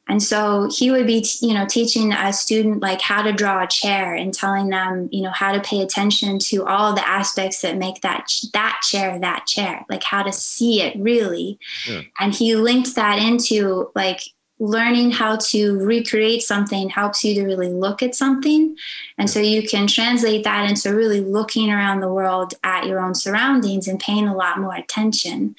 And 0.07 0.21
so 0.21 0.69
he 0.71 0.91
would 0.91 1.07
be, 1.07 1.25
you 1.41 1.53
know, 1.53 1.65
teaching 1.65 2.13
a 2.13 2.31
student 2.31 2.81
like 2.81 3.01
how 3.01 3.23
to 3.23 3.31
draw 3.31 3.63
a 3.63 3.67
chair 3.67 4.13
and 4.13 4.33
telling 4.33 4.69
them, 4.69 5.09
you 5.11 5.23
know, 5.23 5.31
how 5.31 5.51
to 5.51 5.59
pay 5.59 5.81
attention 5.81 6.37
to 6.39 6.63
all 6.65 6.93
the 6.93 7.07
aspects 7.07 7.61
that 7.61 7.77
make 7.77 8.01
that 8.01 8.31
that 8.53 8.81
chair 8.83 9.19
that 9.19 9.47
chair, 9.47 9.83
like 9.89 10.03
how 10.03 10.21
to 10.21 10.31
see 10.31 10.81
it 10.81 10.95
really. 10.99 11.57
Yeah. 11.87 12.01
And 12.19 12.35
he 12.35 12.55
linked 12.55 12.95
that 12.95 13.17
into 13.17 13.91
like 13.95 14.21
learning 14.59 15.11
how 15.11 15.35
to 15.35 15.77
recreate 15.79 16.41
something 16.41 16.87
helps 16.87 17.23
you 17.23 17.35
to 17.35 17.43
really 17.43 17.67
look 17.67 18.01
at 18.01 18.15
something. 18.15 18.75
And 19.17 19.29
so 19.29 19.39
you 19.39 19.67
can 19.67 19.85
translate 19.87 20.45
that 20.45 20.69
into 20.69 20.95
really 20.95 21.19
looking 21.19 21.69
around 21.69 21.99
the 21.99 22.13
world 22.13 22.53
at 22.63 22.85
your 22.85 23.01
own 23.01 23.15
surroundings 23.15 23.87
and 23.87 23.99
paying 23.99 24.27
a 24.27 24.35
lot 24.35 24.59
more 24.59 24.75
attention. 24.75 25.55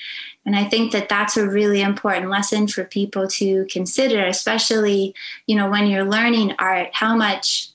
And 0.46 0.56
I 0.56 0.64
think 0.64 0.92
that 0.92 1.10
that's 1.10 1.36
a 1.36 1.48
really 1.48 1.82
important 1.82 2.30
lesson 2.30 2.68
for 2.68 2.84
people 2.84 3.28
to 3.28 3.66
consider, 3.66 4.24
especially, 4.26 5.14
you 5.46 5.56
know, 5.56 5.68
when 5.68 5.88
you're 5.88 6.04
learning 6.04 6.54
art, 6.58 6.88
how 6.92 7.14
much 7.16 7.68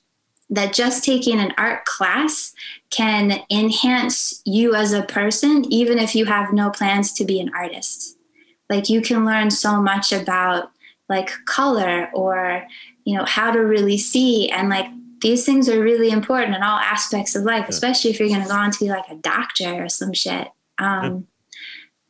that 0.50 0.74
just 0.74 1.04
taking 1.04 1.40
an 1.40 1.54
art 1.58 1.86
class 1.86 2.54
can 2.90 3.42
enhance 3.50 4.42
you 4.46 4.76
as 4.76 4.92
a 4.92 5.04
person, 5.04 5.66
even 5.72 5.98
if 5.98 6.16
you 6.16 6.26
have 6.26 6.52
no 6.52 6.70
plans 6.70 7.14
to 7.14 7.26
be 7.26 7.40
an 7.40 7.52
artist. 7.56 8.18
Like 8.70 8.90
you 8.90 9.02
can 9.02 9.26
learn 9.26 9.52
so 9.52 9.82
much 9.82 10.12
about 10.12 10.71
like 11.12 11.32
color 11.46 12.10
or 12.14 12.66
you 13.06 13.16
know 13.16 13.26
how 13.26 13.52
to 13.52 13.60
really 13.60 14.00
see. 14.00 14.50
And 14.50 14.70
like 14.70 14.88
these 15.22 15.46
things 15.46 15.70
are 15.70 15.80
really 15.80 16.10
important 16.10 16.56
in 16.56 16.64
all 16.64 16.80
aspects 16.80 17.36
of 17.36 17.44
life 17.44 17.70
especially 17.70 18.10
if 18.10 18.20
you're 18.20 18.30
going 18.30 18.42
to 18.42 18.48
go 18.48 18.56
on 18.56 18.72
to 18.72 18.80
be 18.80 18.90
like 18.90 19.08
a 19.10 19.16
doctor 19.16 19.84
or 19.84 19.90
some 19.90 20.14
shit. 20.14 20.48
Um 20.80 21.04
yeah. 21.04 21.20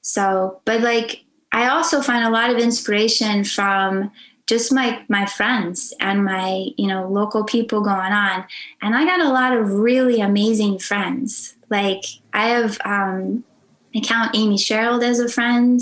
so 0.01 0.61
but 0.63 0.81
like 0.81 1.25
i 1.51 1.67
also 1.67 2.01
find 2.01 2.23
a 2.23 2.29
lot 2.29 2.49
of 2.49 2.57
inspiration 2.57 3.43
from 3.43 4.11
just 4.47 4.71
my 4.71 5.03
my 5.07 5.25
friends 5.25 5.93
and 5.99 6.25
my 6.25 6.67
you 6.77 6.87
know 6.87 7.07
local 7.07 7.43
people 7.43 7.81
going 7.81 8.13
on. 8.13 8.45
And 8.81 8.95
i 8.95 9.05
got 9.05 9.21
a 9.21 9.29
lot 9.29 9.55
of 9.55 9.71
really 9.71 10.21
amazing 10.21 10.79
friends. 10.79 11.55
Like 11.69 12.03
I 12.33 12.49
have 12.49 12.77
um, 12.83 13.45
I 13.95 13.99
count 13.99 14.35
Amy 14.35 14.57
Sherald 14.57 15.03
as 15.03 15.19
a 15.19 15.27
friend. 15.27 15.81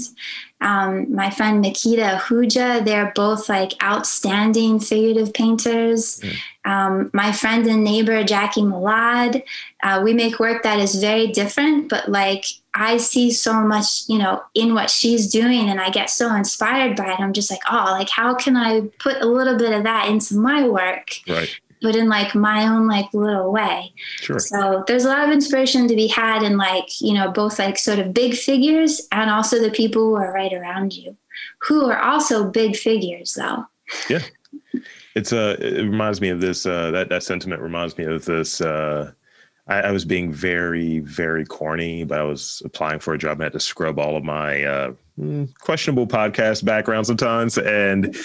Um, 0.62 1.14
my 1.14 1.30
friend 1.30 1.64
Mequitta 1.64 2.20
Ahuja, 2.20 2.84
they're 2.84 3.14
both 3.16 3.48
like 3.48 3.82
outstanding 3.82 4.80
figurative 4.80 5.34
painters. 5.34 6.20
Mm. 6.20 6.36
Um, 6.66 7.10
my 7.14 7.32
friend 7.32 7.66
and 7.66 7.84
neighbor 7.84 8.24
Jackie 8.24 8.62
Milad, 8.62 9.42
uh, 9.84 10.02
we 10.04 10.14
make 10.14 10.40
work 10.40 10.64
that 10.64 10.80
is 10.80 10.96
very 10.96 11.28
different, 11.28 11.88
but 11.88 12.10
like 12.10 12.46
I 12.74 12.98
see 12.98 13.32
so 13.32 13.54
much, 13.54 14.08
you 14.10 14.18
know, 14.18 14.44
in 14.54 14.74
what 14.74 14.90
she's 14.90 15.32
doing, 15.32 15.70
and 15.70 15.80
I 15.80 15.90
get 15.90 16.10
so 16.10 16.36
inspired 16.36 16.98
by 16.98 17.14
it. 17.14 17.20
I'm 17.20 17.34
just 17.34 17.50
like, 17.50 17.62
oh, 17.72 17.86
like 17.92 18.10
how 18.10 18.36
can 18.36 18.58
I 18.58 18.82
put 19.00 19.22
a 19.22 19.26
little 19.26 19.56
bit 19.58 19.72
of 19.72 19.84
that 19.84 20.10
into 20.10 20.36
my 20.36 20.68
work? 20.68 21.22
Right 21.28 21.58
but 21.82 21.96
in 21.96 22.10
like 22.10 22.36
my 22.36 22.68
own 22.68 22.88
like 22.88 23.14
little 23.14 23.52
way. 23.52 23.94
Sure. 24.22 24.40
So 24.40 24.84
there's 24.88 25.06
a 25.06 25.10
lot 25.10 25.26
of 25.26 25.32
inspiration 25.32 25.88
to 25.88 25.96
be 25.96 26.08
had 26.08 26.44
in 26.44 26.58
like, 26.58 27.02
you 27.02 27.14
know, 27.14 27.32
both 27.32 27.60
like 27.60 27.78
sort 27.78 28.00
of 28.00 28.14
big 28.14 28.36
figures 28.36 29.08
and 29.12 29.30
also 29.30 29.60
the 29.60 29.72
people 29.72 30.04
who 30.04 30.16
are 30.16 30.34
right 30.34 30.54
around 30.54 30.94
you, 30.94 31.16
who 31.60 31.90
are 31.90 32.00
also 32.00 32.50
big 32.50 32.76
figures 32.76 33.34
though. 33.34 33.66
Yeah. 34.10 34.22
It's 35.16 35.34
uh 35.34 35.58
it 35.60 35.82
reminds 35.82 36.22
me 36.22 36.30
of 36.30 36.42
this 36.42 36.66
uh 36.66 36.92
that 36.92 37.10
that 37.10 37.24
sentiment 37.24 37.62
reminds 37.62 37.98
me 37.98 38.06
of 38.06 38.26
this 38.26 38.62
uh 38.62 39.12
I, 39.70 39.82
I 39.82 39.92
was 39.92 40.04
being 40.04 40.34
very, 40.34 41.00
very 41.00 41.46
corny, 41.46 42.04
but 42.04 42.20
I 42.20 42.24
was 42.24 42.62
applying 42.66 43.00
for 43.00 43.14
a 43.14 43.18
job 43.18 43.34
and 43.34 43.44
I 43.44 43.46
had 43.46 43.54
to 43.54 43.60
scrub 43.60 44.00
all 44.00 44.18
of 44.18 44.24
my 44.24 44.64
uh, 44.64 44.94
questionable 45.60 46.08
podcast 46.08 46.64
background 46.64 47.08
sometimes. 47.08 47.58
And 47.58 48.16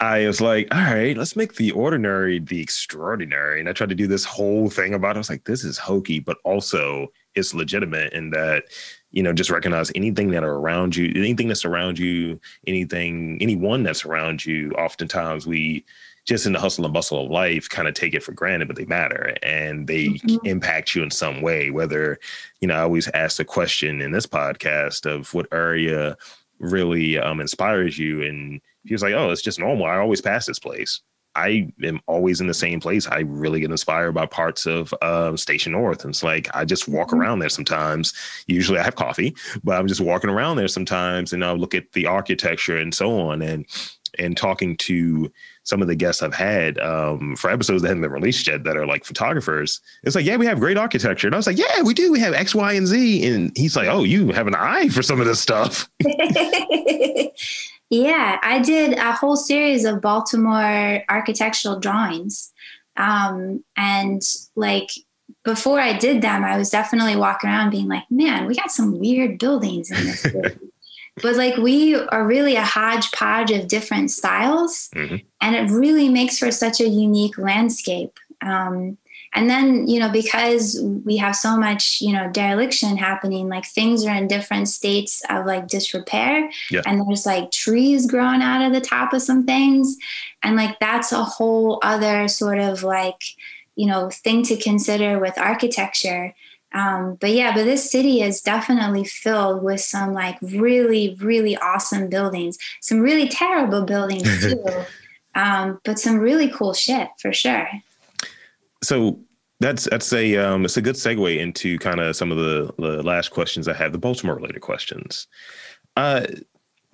I 0.00 0.26
was 0.26 0.40
like, 0.40 0.68
all 0.74 0.80
right, 0.80 1.16
let's 1.16 1.36
make 1.36 1.54
the 1.54 1.70
ordinary 1.72 2.38
the 2.38 2.60
extraordinary. 2.60 3.60
And 3.60 3.68
I 3.68 3.72
tried 3.72 3.88
to 3.90 3.94
do 3.94 4.06
this 4.06 4.24
whole 4.24 4.68
thing 4.68 4.94
about 4.94 5.16
it. 5.16 5.16
I 5.16 5.18
was 5.18 5.30
like, 5.30 5.44
this 5.44 5.64
is 5.64 5.78
hokey, 5.78 6.20
but 6.20 6.38
also 6.44 7.08
it's 7.34 7.54
legitimate 7.54 8.12
in 8.12 8.30
that 8.30 8.64
you 9.10 9.22
know 9.22 9.32
just 9.32 9.50
recognize 9.50 9.92
anything 9.94 10.30
that 10.30 10.44
are 10.44 10.54
around 10.54 10.96
you 10.96 11.12
anything 11.14 11.48
that's 11.48 11.64
around 11.64 11.98
you 11.98 12.40
anything 12.66 13.38
anyone 13.40 13.82
that's 13.82 14.04
around 14.04 14.44
you 14.44 14.70
oftentimes 14.72 15.46
we 15.46 15.84
just 16.24 16.46
in 16.46 16.52
the 16.52 16.60
hustle 16.60 16.84
and 16.84 16.94
bustle 16.94 17.24
of 17.24 17.30
life 17.30 17.68
kind 17.68 17.88
of 17.88 17.94
take 17.94 18.14
it 18.14 18.22
for 18.22 18.32
granted 18.32 18.68
but 18.68 18.76
they 18.76 18.84
matter 18.86 19.34
and 19.42 19.86
they 19.86 20.06
mm-hmm. 20.06 20.46
impact 20.46 20.94
you 20.94 21.02
in 21.02 21.10
some 21.10 21.42
way 21.42 21.70
whether 21.70 22.18
you 22.60 22.68
know 22.68 22.74
i 22.74 22.80
always 22.80 23.08
ask 23.08 23.36
the 23.36 23.44
question 23.44 24.00
in 24.00 24.12
this 24.12 24.26
podcast 24.26 25.06
of 25.06 25.32
what 25.34 25.46
area 25.52 26.16
really 26.62 27.18
um, 27.18 27.40
inspires 27.40 27.98
you 27.98 28.22
and 28.22 28.60
he 28.84 28.94
was 28.94 29.02
like 29.02 29.14
oh 29.14 29.30
it's 29.30 29.42
just 29.42 29.58
normal. 29.58 29.86
I 29.86 29.98
always 29.98 30.20
pass 30.20 30.46
this 30.46 30.58
place. 30.58 31.00
I 31.34 31.72
am 31.82 31.98
always 32.06 32.42
in 32.42 32.46
the 32.46 32.54
same 32.54 32.78
place. 32.78 33.08
I 33.08 33.20
really 33.20 33.60
get 33.60 33.70
inspired 33.70 34.12
by 34.12 34.26
parts 34.26 34.66
of 34.66 34.92
uh, 35.00 35.34
station 35.34 35.72
north. 35.72 36.04
And 36.04 36.12
it's 36.12 36.22
like 36.22 36.48
i 36.54 36.64
just 36.64 36.88
walk 36.88 37.08
mm-hmm. 37.08 37.20
around 37.20 37.38
there 37.40 37.48
sometimes. 37.48 38.14
Usually 38.46 38.78
i 38.78 38.82
have 38.82 38.96
coffee 38.96 39.34
but 39.64 39.78
i'm 39.78 39.88
just 39.88 40.00
walking 40.00 40.30
around 40.30 40.56
there 40.56 40.68
sometimes 40.68 41.32
and 41.32 41.44
i'll 41.44 41.56
look 41.56 41.74
at 41.74 41.92
the 41.92 42.06
architecture 42.06 42.78
and 42.78 42.94
so 42.94 43.18
on 43.20 43.42
and 43.42 43.66
and 44.18 44.36
talking 44.36 44.76
to 44.76 45.30
some 45.64 45.80
of 45.80 45.88
the 45.88 45.94
guests 45.94 46.22
I've 46.22 46.34
had 46.34 46.78
um, 46.80 47.36
for 47.36 47.50
episodes 47.50 47.82
that 47.82 47.88
haven't 47.88 48.02
been 48.02 48.10
released 48.10 48.46
yet 48.46 48.64
that 48.64 48.76
are 48.76 48.86
like 48.86 49.04
photographers. 49.04 49.80
It's 50.02 50.14
like, 50.14 50.24
yeah, 50.24 50.36
we 50.36 50.46
have 50.46 50.58
great 50.58 50.76
architecture. 50.76 51.28
And 51.28 51.34
I 51.34 51.38
was 51.38 51.46
like, 51.46 51.58
yeah, 51.58 51.82
we 51.82 51.94
do. 51.94 52.10
We 52.10 52.20
have 52.20 52.34
X, 52.34 52.54
Y, 52.54 52.72
and 52.72 52.86
Z. 52.86 53.26
And 53.26 53.56
he's 53.56 53.76
like, 53.76 53.88
oh, 53.88 54.04
you 54.04 54.32
have 54.32 54.46
an 54.46 54.54
eye 54.54 54.88
for 54.88 55.02
some 55.02 55.20
of 55.20 55.26
this 55.26 55.40
stuff. 55.40 55.88
yeah, 57.90 58.38
I 58.42 58.60
did 58.64 58.98
a 58.98 59.12
whole 59.12 59.36
series 59.36 59.84
of 59.84 60.00
Baltimore 60.00 61.04
architectural 61.08 61.78
drawings. 61.78 62.52
Um, 62.96 63.64
and 63.76 64.22
like 64.56 64.90
before 65.44 65.80
I 65.80 65.96
did 65.96 66.22
them, 66.22 66.44
I 66.44 66.56
was 66.56 66.70
definitely 66.70 67.16
walking 67.16 67.50
around 67.50 67.70
being 67.70 67.88
like, 67.88 68.04
man, 68.10 68.46
we 68.46 68.54
got 68.54 68.70
some 68.70 68.98
weird 68.98 69.38
buildings 69.38 69.90
in 69.90 70.06
this 70.06 70.26
but 71.20 71.36
like 71.36 71.56
we 71.56 71.94
are 71.94 72.26
really 72.26 72.56
a 72.56 72.62
hodgepodge 72.62 73.50
of 73.50 73.68
different 73.68 74.10
styles 74.10 74.88
mm-hmm. 74.94 75.16
and 75.40 75.56
it 75.56 75.72
really 75.72 76.08
makes 76.08 76.38
for 76.38 76.50
such 76.50 76.80
a 76.80 76.88
unique 76.88 77.36
landscape 77.36 78.18
um, 78.40 78.96
and 79.34 79.48
then 79.48 79.86
you 79.88 79.98
know 79.98 80.10
because 80.10 80.80
we 81.04 81.16
have 81.16 81.36
so 81.36 81.56
much 81.56 82.00
you 82.00 82.12
know 82.12 82.30
dereliction 82.30 82.96
happening 82.96 83.48
like 83.48 83.66
things 83.66 84.04
are 84.04 84.14
in 84.14 84.26
different 84.26 84.68
states 84.68 85.22
of 85.30 85.46
like 85.46 85.66
disrepair 85.68 86.50
yeah. 86.70 86.82
and 86.86 87.06
there's 87.06 87.26
like 87.26 87.50
trees 87.50 88.06
growing 88.06 88.42
out 88.42 88.64
of 88.64 88.72
the 88.72 88.80
top 88.80 89.12
of 89.12 89.22
some 89.22 89.44
things 89.44 89.96
and 90.42 90.56
like 90.56 90.78
that's 90.80 91.12
a 91.12 91.24
whole 91.24 91.78
other 91.82 92.28
sort 92.28 92.58
of 92.58 92.82
like 92.82 93.22
you 93.76 93.86
know 93.86 94.10
thing 94.10 94.42
to 94.42 94.56
consider 94.56 95.18
with 95.18 95.36
architecture 95.38 96.34
um, 96.74 97.16
but 97.20 97.30
yeah, 97.30 97.54
but 97.54 97.64
this 97.64 97.90
city 97.90 98.22
is 98.22 98.40
definitely 98.40 99.04
filled 99.04 99.62
with 99.62 99.80
some 99.80 100.12
like 100.12 100.38
really, 100.40 101.16
really 101.20 101.56
awesome 101.58 102.08
buildings, 102.08 102.58
some 102.80 103.00
really 103.00 103.28
terrible 103.28 103.84
buildings 103.84 104.40
too, 104.40 104.64
um, 105.34 105.80
but 105.84 105.98
some 105.98 106.18
really 106.18 106.48
cool 106.48 106.72
shit 106.72 107.08
for 107.18 107.32
sure. 107.32 107.68
So 108.82 109.20
that's 109.60 109.84
that's 109.84 110.12
a 110.12 110.36
um, 110.36 110.64
it's 110.64 110.76
a 110.76 110.82
good 110.82 110.96
segue 110.96 111.38
into 111.38 111.78
kind 111.78 112.00
of 112.00 112.16
some 112.16 112.32
of 112.32 112.38
the, 112.38 112.74
the 112.78 113.02
last 113.02 113.30
questions 113.30 113.68
I 113.68 113.74
have, 113.74 113.92
the 113.92 113.98
Baltimore 113.98 114.36
related 114.36 114.60
questions. 114.60 115.28
Uh, 115.96 116.26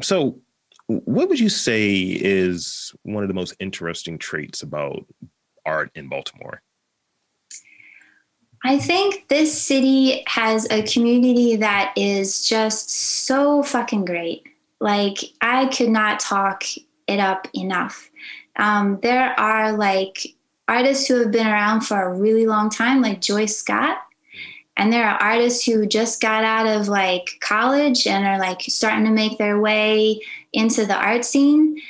so, 0.03 0.41
what 0.87 1.29
would 1.29 1.41
you 1.41 1.49
say 1.49 2.01
is 2.03 2.93
one 3.03 3.23
of 3.25 3.29
the 3.29 3.35
most 3.35 3.55
interesting 3.61 4.19
traits 4.19 4.63
about 4.63 5.07
art 5.65 5.91
in 5.95 6.09
Baltimore? 6.09 6.63
I 8.65 8.79
think 8.79 9.29
this 9.29 9.61
city 9.61 10.25
has 10.27 10.67
a 10.71 10.83
community 10.83 11.57
that 11.57 11.93
is 11.97 12.47
just 12.47 12.91
so 12.91 13.63
fucking 13.63 14.05
great. 14.05 14.47
Like, 14.81 15.19
I 15.41 15.67
could 15.67 15.91
not 15.91 16.21
talk 16.21 16.65
it 17.07 17.21
up 17.21 17.49
enough. 17.55 18.11
Um, 18.57 18.99
there 19.03 19.39
are 19.39 19.73
like 19.73 20.35
artists 20.67 21.07
who 21.07 21.21
have 21.21 21.31
been 21.31 21.47
around 21.47 21.83
for 21.83 22.03
a 22.03 22.15
really 22.15 22.47
long 22.47 22.69
time, 22.69 23.01
like 23.01 23.21
Joyce 23.21 23.57
Scott. 23.57 23.99
And 24.77 24.93
there 24.93 25.09
are 25.09 25.21
artists 25.21 25.65
who 25.65 25.87
just 25.87 26.21
got 26.21 26.45
out 26.45 26.67
of 26.67 26.89
like 26.89 27.39
college 27.41 28.07
and 28.07 28.25
are 28.25 28.39
like 28.39 28.63
starting 28.63 29.05
to 29.07 29.11
make 29.11 29.39
their 29.39 29.61
way 29.61 30.21
into 30.53 30.85
the 30.85 30.95
art 30.95 31.25
scene. 31.25 31.81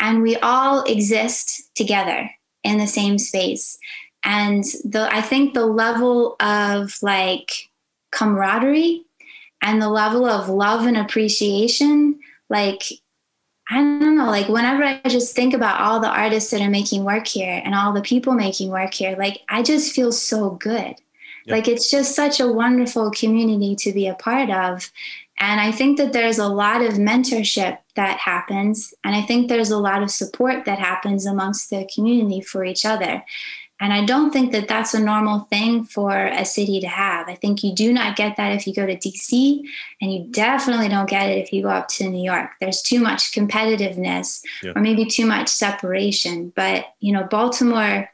And 0.00 0.22
we 0.22 0.36
all 0.36 0.82
exist 0.84 1.74
together 1.74 2.30
in 2.64 2.78
the 2.78 2.86
same 2.86 3.18
space 3.18 3.78
and 4.24 4.64
the 4.84 5.08
i 5.12 5.20
think 5.20 5.54
the 5.54 5.66
level 5.66 6.36
of 6.40 6.96
like 7.02 7.50
camaraderie 8.10 9.04
and 9.62 9.80
the 9.82 9.88
level 9.88 10.26
of 10.26 10.48
love 10.48 10.86
and 10.86 10.96
appreciation 10.96 12.18
like 12.48 12.82
i 13.70 13.76
don't 13.76 14.16
know 14.16 14.26
like 14.26 14.48
whenever 14.48 14.82
i 14.82 15.00
just 15.08 15.34
think 15.34 15.54
about 15.54 15.80
all 15.80 16.00
the 16.00 16.08
artists 16.08 16.50
that 16.50 16.60
are 16.60 16.70
making 16.70 17.04
work 17.04 17.26
here 17.26 17.60
and 17.64 17.74
all 17.74 17.92
the 17.92 18.02
people 18.02 18.32
making 18.32 18.70
work 18.70 18.94
here 18.94 19.14
like 19.18 19.40
i 19.48 19.62
just 19.62 19.94
feel 19.94 20.12
so 20.12 20.50
good 20.50 20.94
like 21.46 21.66
it's 21.66 21.90
just 21.90 22.14
such 22.14 22.40
a 22.40 22.52
wonderful 22.52 23.10
community 23.10 23.74
to 23.74 23.90
be 23.90 24.06
a 24.06 24.14
part 24.14 24.50
of 24.50 24.90
and 25.40 25.60
I 25.60 25.70
think 25.70 25.98
that 25.98 26.12
there's 26.12 26.38
a 26.38 26.48
lot 26.48 26.82
of 26.82 26.94
mentorship 26.94 27.78
that 27.94 28.18
happens. 28.18 28.92
And 29.04 29.14
I 29.14 29.22
think 29.22 29.48
there's 29.48 29.70
a 29.70 29.78
lot 29.78 30.02
of 30.02 30.10
support 30.10 30.64
that 30.64 30.78
happens 30.78 31.26
amongst 31.26 31.70
the 31.70 31.88
community 31.94 32.40
for 32.40 32.64
each 32.64 32.84
other. 32.84 33.24
And 33.80 33.92
I 33.92 34.04
don't 34.04 34.32
think 34.32 34.52
that 34.52 34.66
that's 34.66 34.92
a 34.92 35.00
normal 35.00 35.40
thing 35.50 35.84
for 35.84 36.12
a 36.12 36.44
city 36.44 36.80
to 36.80 36.88
have. 36.88 37.28
I 37.28 37.36
think 37.36 37.62
you 37.62 37.74
do 37.74 37.92
not 37.92 38.16
get 38.16 38.36
that 38.36 38.52
if 38.52 38.66
you 38.66 38.74
go 38.74 38.86
to 38.86 38.96
DC, 38.96 39.62
and 40.00 40.12
you 40.12 40.26
definitely 40.30 40.88
don't 40.88 41.08
get 41.08 41.30
it 41.30 41.38
if 41.38 41.52
you 41.52 41.62
go 41.62 41.68
up 41.68 41.88
to 41.88 42.08
New 42.08 42.22
York. 42.22 42.50
There's 42.60 42.82
too 42.82 43.00
much 43.00 43.32
competitiveness 43.32 44.42
yeah. 44.62 44.72
or 44.74 44.82
maybe 44.82 45.04
too 45.04 45.26
much 45.26 45.48
separation. 45.48 46.52
But, 46.56 46.86
you 46.98 47.12
know, 47.12 47.24
Baltimore, 47.24 48.10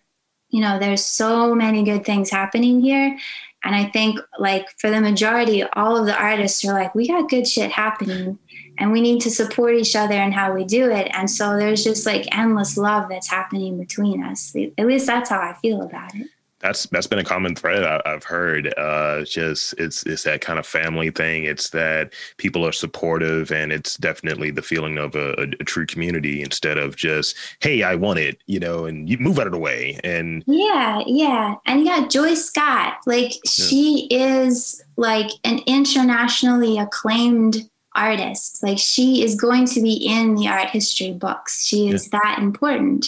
you 0.50 0.60
know, 0.60 0.78
there's 0.78 1.04
so 1.04 1.54
many 1.54 1.82
good 1.82 2.04
things 2.04 2.30
happening 2.30 2.80
here. 2.80 3.18
And 3.64 3.74
I 3.74 3.86
think, 3.86 4.20
like, 4.38 4.68
for 4.78 4.90
the 4.90 5.00
majority, 5.00 5.62
all 5.62 5.96
of 5.96 6.04
the 6.04 6.14
artists 6.14 6.62
are 6.66 6.74
like, 6.74 6.94
we 6.94 7.08
got 7.08 7.30
good 7.30 7.48
shit 7.48 7.70
happening 7.70 8.38
and 8.78 8.92
we 8.92 9.00
need 9.00 9.20
to 9.20 9.30
support 9.30 9.74
each 9.74 9.96
other 9.96 10.14
in 10.14 10.32
how 10.32 10.52
we 10.52 10.64
do 10.64 10.90
it 10.90 11.08
and 11.12 11.30
so 11.30 11.56
there's 11.56 11.84
just 11.84 12.06
like 12.06 12.26
endless 12.36 12.76
love 12.76 13.08
that's 13.08 13.28
happening 13.28 13.78
between 13.78 14.22
us 14.22 14.54
at 14.78 14.86
least 14.86 15.06
that's 15.06 15.30
how 15.30 15.38
i 15.38 15.52
feel 15.54 15.82
about 15.82 16.14
it 16.14 16.28
that's 16.64 16.86
that's 16.86 17.06
been 17.06 17.18
a 17.18 17.24
common 17.24 17.54
thread 17.54 17.84
I, 17.84 18.00
have 18.06 18.24
heard. 18.24 18.72
Uh, 18.78 19.24
just 19.24 19.74
it's 19.76 20.02
it's 20.04 20.22
that 20.22 20.40
kind 20.40 20.58
of 20.58 20.66
family 20.66 21.10
thing. 21.10 21.44
It's 21.44 21.68
that 21.70 22.14
people 22.38 22.66
are 22.66 22.72
supportive, 22.72 23.52
and 23.52 23.70
it's 23.70 23.98
definitely 23.98 24.50
the 24.50 24.62
feeling 24.62 24.96
of 24.96 25.14
a, 25.14 25.34
a, 25.38 25.42
a, 25.60 25.64
true 25.64 25.84
community 25.84 26.42
instead 26.42 26.78
of 26.78 26.96
just 26.96 27.36
hey, 27.60 27.82
I 27.82 27.94
want 27.96 28.18
it, 28.18 28.38
you 28.46 28.58
know, 28.58 28.86
and 28.86 29.10
you 29.10 29.18
move 29.18 29.38
out 29.38 29.46
of 29.46 29.52
the 29.52 29.58
way. 29.58 30.00
And 30.02 30.42
yeah, 30.46 31.02
yeah, 31.06 31.56
and 31.66 31.84
yeah, 31.84 32.06
Joyce 32.08 32.46
Scott, 32.46 32.94
like 33.04 33.34
yeah. 33.34 33.40
she 33.44 34.08
is 34.10 34.82
like 34.96 35.32
an 35.44 35.60
internationally 35.66 36.78
acclaimed 36.78 37.68
artist. 37.94 38.62
Like 38.62 38.78
she 38.78 39.22
is 39.22 39.34
going 39.34 39.66
to 39.66 39.80
be 39.80 39.94
in 39.94 40.34
the 40.34 40.48
art 40.48 40.70
history 40.70 41.12
books. 41.12 41.64
She 41.64 41.88
is 41.88 42.08
yeah. 42.12 42.20
that 42.22 42.38
important. 42.38 43.06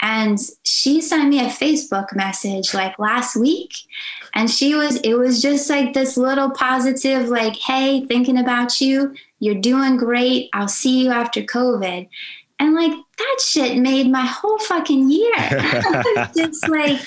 And 0.00 0.38
she 0.64 1.00
sent 1.00 1.30
me 1.30 1.40
a 1.40 1.48
Facebook 1.48 2.14
message 2.14 2.74
like 2.74 2.98
last 2.98 3.36
week. 3.36 3.72
And 4.34 4.50
she 4.50 4.74
was, 4.74 4.96
it 4.96 5.14
was 5.14 5.40
just 5.40 5.70
like 5.70 5.94
this 5.94 6.16
little 6.16 6.50
positive, 6.50 7.28
like, 7.28 7.56
hey, 7.56 8.04
thinking 8.04 8.36
about 8.36 8.80
you. 8.80 9.14
You're 9.38 9.54
doing 9.60 9.96
great. 9.96 10.50
I'll 10.52 10.68
see 10.68 11.04
you 11.04 11.10
after 11.10 11.42
COVID. 11.42 12.08
And 12.58 12.74
like 12.74 12.92
that 12.92 13.38
shit 13.40 13.78
made 13.78 14.10
my 14.10 14.26
whole 14.26 14.58
fucking 14.58 15.10
year. 15.10 15.34
just 16.36 16.68
like, 16.68 17.00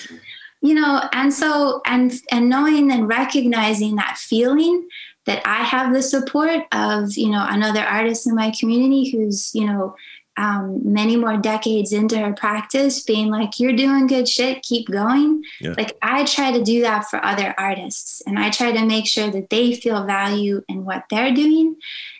you 0.61 0.73
know, 0.73 1.07
and 1.13 1.33
so 1.33 1.81
and 1.85 2.13
and 2.31 2.49
knowing 2.49 2.91
and 2.91 3.07
recognizing 3.07 3.95
that 3.95 4.17
feeling 4.17 4.87
that 5.25 5.45
I 5.45 5.63
have 5.63 5.93
the 5.93 6.01
support 6.01 6.61
of, 6.71 7.17
you 7.17 7.29
know, 7.29 7.45
another 7.47 7.81
artist 7.81 8.27
in 8.27 8.35
my 8.35 8.51
community 8.57 9.09
who's, 9.09 9.53
you 9.53 9.65
know, 9.65 9.95
um, 10.37 10.79
many 10.83 11.17
more 11.17 11.35
decades 11.35 11.91
into 11.91 12.17
her 12.17 12.33
practice, 12.33 13.03
being 13.03 13.27
like, 13.29 13.59
"You're 13.59 13.75
doing 13.75 14.07
good 14.07 14.27
shit. 14.27 14.63
Keep 14.63 14.89
going." 14.89 15.43
Yeah. 15.59 15.73
Like 15.77 15.97
I 16.01 16.23
try 16.23 16.53
to 16.53 16.63
do 16.63 16.81
that 16.81 17.09
for 17.09 17.23
other 17.23 17.53
artists, 17.57 18.21
and 18.25 18.39
I 18.39 18.49
try 18.49 18.71
to 18.71 18.85
make 18.85 19.05
sure 19.05 19.29
that 19.29 19.49
they 19.49 19.73
feel 19.73 20.05
value 20.05 20.63
in 20.69 20.85
what 20.85 21.03
they're 21.09 21.33
doing. 21.33 21.75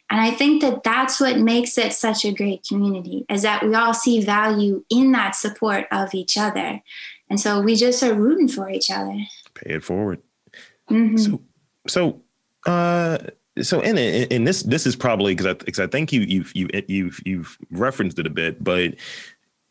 And 0.10 0.20
I 0.20 0.32
think 0.32 0.62
that 0.62 0.84
that's 0.84 1.20
what 1.20 1.38
makes 1.38 1.78
it 1.78 1.94
such 1.94 2.26
a 2.26 2.34
great 2.34 2.66
community 2.68 3.26
is 3.30 3.44
that 3.44 3.64
we 3.64 3.76
all 3.76 3.94
see 3.94 4.22
value 4.22 4.84
in 4.90 5.12
that 5.12 5.36
support 5.36 5.86
of 5.92 6.16
each 6.16 6.36
other. 6.36 6.82
And 7.30 7.40
so 7.40 7.62
we 7.62 7.76
just 7.76 8.02
are 8.02 8.16
rooting 8.16 8.48
for 8.48 8.70
each 8.70 8.90
other. 8.90 9.16
Pay 9.54 9.76
it 9.76 9.84
forward. 9.84 10.22
Mm-hmm. 10.90 11.18
So, 11.18 11.42
so, 11.88 12.22
uh, 12.66 13.18
so 13.62 13.82
in 13.82 13.98
it, 13.98 14.32
and 14.32 14.48
this 14.48 14.64
this 14.64 14.86
is 14.86 14.96
probably 14.96 15.36
because 15.36 15.48
I, 15.48 15.54
cause 15.54 15.80
I 15.80 15.88
think 15.88 16.12
you 16.12 16.22
you've 16.22 16.56
you, 16.56 16.70
you've 16.88 17.20
you've 17.26 17.58
referenced 17.72 18.20
it 18.20 18.28
a 18.28 18.30
bit, 18.30 18.64
but 18.64 18.96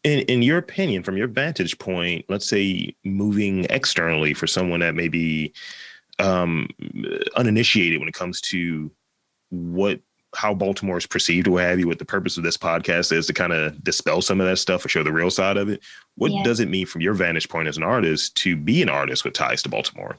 in 0.05 0.21
in 0.21 0.43
your 0.43 0.59
opinion, 0.59 1.03
from 1.03 1.17
your 1.17 1.29
vantage 1.29 1.79
point, 1.79 2.25
let's 2.29 2.49
say 2.49 2.95
moving 3.05 3.67
externally 3.71 4.35
for 4.35 4.47
someone 4.47 4.81
that 4.81 4.95
may 4.95 5.09
be 5.09 5.53
um, 6.19 6.69
uninitiated 7.37 7.99
when 7.99 8.09
it 8.09 8.15
comes 8.15 8.41
to 8.43 8.91
what 9.51 10.01
how 10.35 10.53
Baltimore 10.53 10.99
is 10.99 11.07
perceived 11.07 11.49
or 11.49 11.53
what 11.53 11.65
have 11.65 11.79
you, 11.81 11.89
what 11.89 11.99
the 11.99 12.05
purpose 12.05 12.37
of 12.37 12.43
this 12.43 12.57
podcast 12.57 13.13
is 13.13 13.27
to 13.27 13.33
kind 13.33 13.53
of 13.53 13.83
dispel 13.83 14.21
some 14.21 14.41
of 14.41 14.47
that 14.47 14.59
stuff 14.59 14.85
or 14.85 14.89
show 14.89 15.03
the 15.03 15.13
real 15.13 15.31
side 15.31 15.57
of 15.57 15.71
it. 15.71 15.83
What 16.17 16.31
yeah. 16.31 16.43
does 16.43 16.61
it 16.61 16.69
mean 16.69 16.87
from 16.87 17.01
your 17.01 17.15
vantage 17.15 17.49
point 17.49 17.67
as 17.67 17.79
an 17.79 17.83
artist 17.83 18.37
to 18.37 18.55
be 18.55 18.83
an 18.83 18.91
artist 18.91 19.25
with 19.25 19.33
ties 19.33 19.63
to 19.63 19.71
Baltimore? 19.71 20.19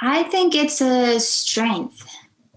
I 0.00 0.24
think 0.24 0.54
it's 0.54 0.80
a 0.80 1.18
strength. 1.20 2.06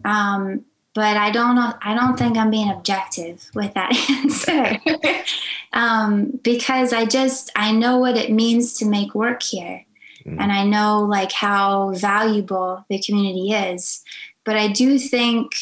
Um, 0.06 0.66
but 0.94 1.18
I 1.18 1.32
don't 1.32 1.56
know, 1.56 1.74
I 1.82 1.96
don't 1.96 2.18
think 2.18 2.38
I'm 2.38 2.52
being 2.52 2.70
objective 2.70 3.50
with 3.56 3.74
that 3.74 3.94
answer. 4.10 4.80
um, 5.74 6.40
because 6.44 6.94
I 6.94 7.06
just 7.06 7.52
I 7.56 7.72
know 7.72 7.98
what 7.98 8.16
it 8.16 8.32
means 8.32 8.74
to 8.78 8.86
make 8.86 9.16
work 9.16 9.42
here. 9.42 9.86
Mm. 10.26 10.40
And 10.40 10.52
I 10.52 10.64
know 10.64 11.02
like 11.02 11.32
how 11.32 11.94
valuable 11.94 12.86
the 12.90 13.02
community 13.02 13.52
is. 13.52 14.04
But 14.44 14.56
I 14.58 14.68
do 14.68 15.00
think, 15.00 15.54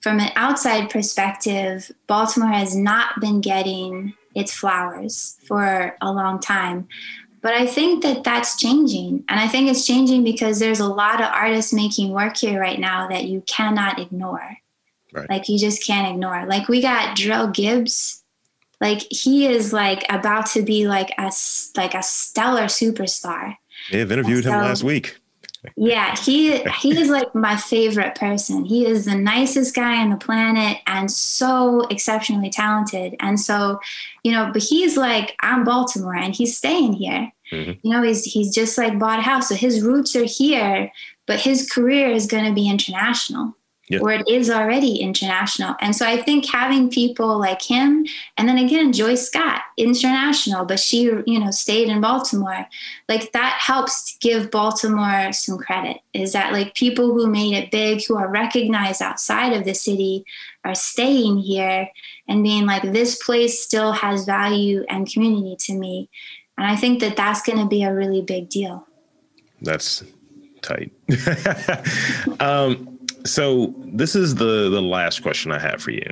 from 0.00 0.18
an 0.18 0.30
outside 0.34 0.88
perspective, 0.88 1.90
Baltimore 2.06 2.50
has 2.50 2.74
not 2.74 3.20
been 3.20 3.40
getting 3.40 4.14
its 4.34 4.52
flowers 4.54 5.36
for 5.46 5.96
a 6.00 6.12
long 6.12 6.38
time. 6.38 6.88
But 7.42 7.54
I 7.54 7.66
think 7.66 8.02
that 8.02 8.22
that's 8.22 8.56
changing. 8.56 9.24
And 9.28 9.40
I 9.40 9.48
think 9.48 9.70
it's 9.70 9.86
changing 9.86 10.24
because 10.24 10.58
there's 10.58 10.80
a 10.80 10.86
lot 10.86 11.20
of 11.20 11.32
artists 11.32 11.72
making 11.72 12.10
work 12.10 12.36
here 12.36 12.60
right 12.60 12.78
now 12.78 13.08
that 13.08 13.24
you 13.24 13.42
cannot 13.46 13.98
ignore. 13.98 14.58
Right. 15.12 15.28
Like, 15.28 15.48
you 15.48 15.58
just 15.58 15.84
can't 15.84 16.12
ignore. 16.12 16.46
Like, 16.46 16.68
we 16.68 16.82
got 16.82 17.16
Jerrell 17.16 17.52
Gibbs. 17.52 18.22
Like, 18.80 19.02
he 19.10 19.46
is 19.46 19.72
like 19.72 20.04
about 20.08 20.46
to 20.46 20.62
be 20.62 20.86
like 20.86 21.10
a, 21.18 21.32
like 21.76 21.94
a 21.94 22.02
stellar 22.02 22.64
superstar. 22.64 23.56
They've 23.90 24.10
interviewed 24.10 24.44
so, 24.44 24.52
him 24.52 24.60
last 24.60 24.84
week 24.84 25.16
yeah, 25.76 26.16
he 26.16 26.58
he 26.80 26.98
is 26.98 27.08
like 27.08 27.34
my 27.34 27.56
favorite 27.56 28.14
person. 28.14 28.64
He 28.64 28.86
is 28.86 29.04
the 29.04 29.14
nicest 29.14 29.74
guy 29.74 30.00
on 30.00 30.10
the 30.10 30.16
planet 30.16 30.78
and 30.86 31.10
so 31.10 31.86
exceptionally 31.88 32.50
talented. 32.50 33.14
And 33.20 33.38
so, 33.38 33.78
you 34.22 34.32
know, 34.32 34.50
but 34.52 34.62
he's 34.62 34.96
like, 34.96 35.36
I'm 35.40 35.64
Baltimore 35.64 36.16
and 36.16 36.34
he's 36.34 36.56
staying 36.56 36.94
here. 36.94 37.30
Mm-hmm. 37.52 37.86
You 37.86 37.92
know, 37.92 38.02
he's 38.02 38.24
he's 38.24 38.54
just 38.54 38.78
like 38.78 38.98
bought 38.98 39.18
a 39.18 39.22
house. 39.22 39.48
So 39.48 39.54
his 39.54 39.82
roots 39.82 40.16
are 40.16 40.24
here, 40.24 40.90
but 41.26 41.40
his 41.40 41.70
career 41.70 42.10
is 42.10 42.26
gonna 42.26 42.54
be 42.54 42.68
international 42.68 43.54
yeah. 43.90 43.98
or 43.98 44.12
it 44.12 44.26
is 44.28 44.48
already 44.48 44.98
international. 45.00 45.74
And 45.80 45.94
so 45.94 46.06
I 46.06 46.22
think 46.22 46.46
having 46.46 46.90
people 46.90 47.38
like 47.38 47.60
him, 47.60 48.06
and 48.36 48.48
then 48.48 48.56
again, 48.56 48.92
Joyce 48.92 49.26
Scott, 49.26 49.62
international, 49.76 50.64
but 50.64 50.78
she, 50.78 51.02
you 51.26 51.40
know, 51.40 51.50
stayed 51.50 51.88
in 51.88 52.00
Baltimore, 52.00 52.66
like 53.08 53.32
that 53.32 53.58
helps 53.60 54.16
give 54.20 54.50
Baltimore 54.52 55.32
some 55.32 55.58
credit. 55.58 55.98
Is 56.14 56.32
that 56.32 56.52
like 56.52 56.76
people 56.76 57.12
who 57.12 57.26
made 57.26 57.52
it 57.52 57.72
big, 57.72 58.04
who 58.06 58.16
are 58.16 58.28
recognized 58.28 59.02
outside 59.02 59.52
of 59.52 59.64
the 59.64 59.74
city, 59.74 60.24
are 60.64 60.74
staying 60.74 61.38
here 61.38 61.90
and 62.28 62.44
being 62.44 62.66
like, 62.66 62.82
this 62.92 63.16
place 63.16 63.60
still 63.60 63.90
has 63.90 64.24
value 64.24 64.84
and 64.88 65.12
community 65.12 65.56
to 65.58 65.74
me. 65.74 66.08
And 66.56 66.66
I 66.66 66.76
think 66.76 67.00
that 67.00 67.16
that's 67.16 67.42
going 67.42 67.58
to 67.58 67.66
be 67.66 67.82
a 67.82 67.92
really 67.92 68.22
big 68.22 68.50
deal. 68.50 68.86
That's 69.62 70.04
tight. 70.62 70.92
um, 72.40 72.89
so 73.24 73.74
this 73.78 74.14
is 74.14 74.34
the 74.34 74.70
the 74.70 74.82
last 74.82 75.22
question 75.22 75.52
I 75.52 75.58
have 75.58 75.82
for 75.82 75.90
you, 75.90 76.10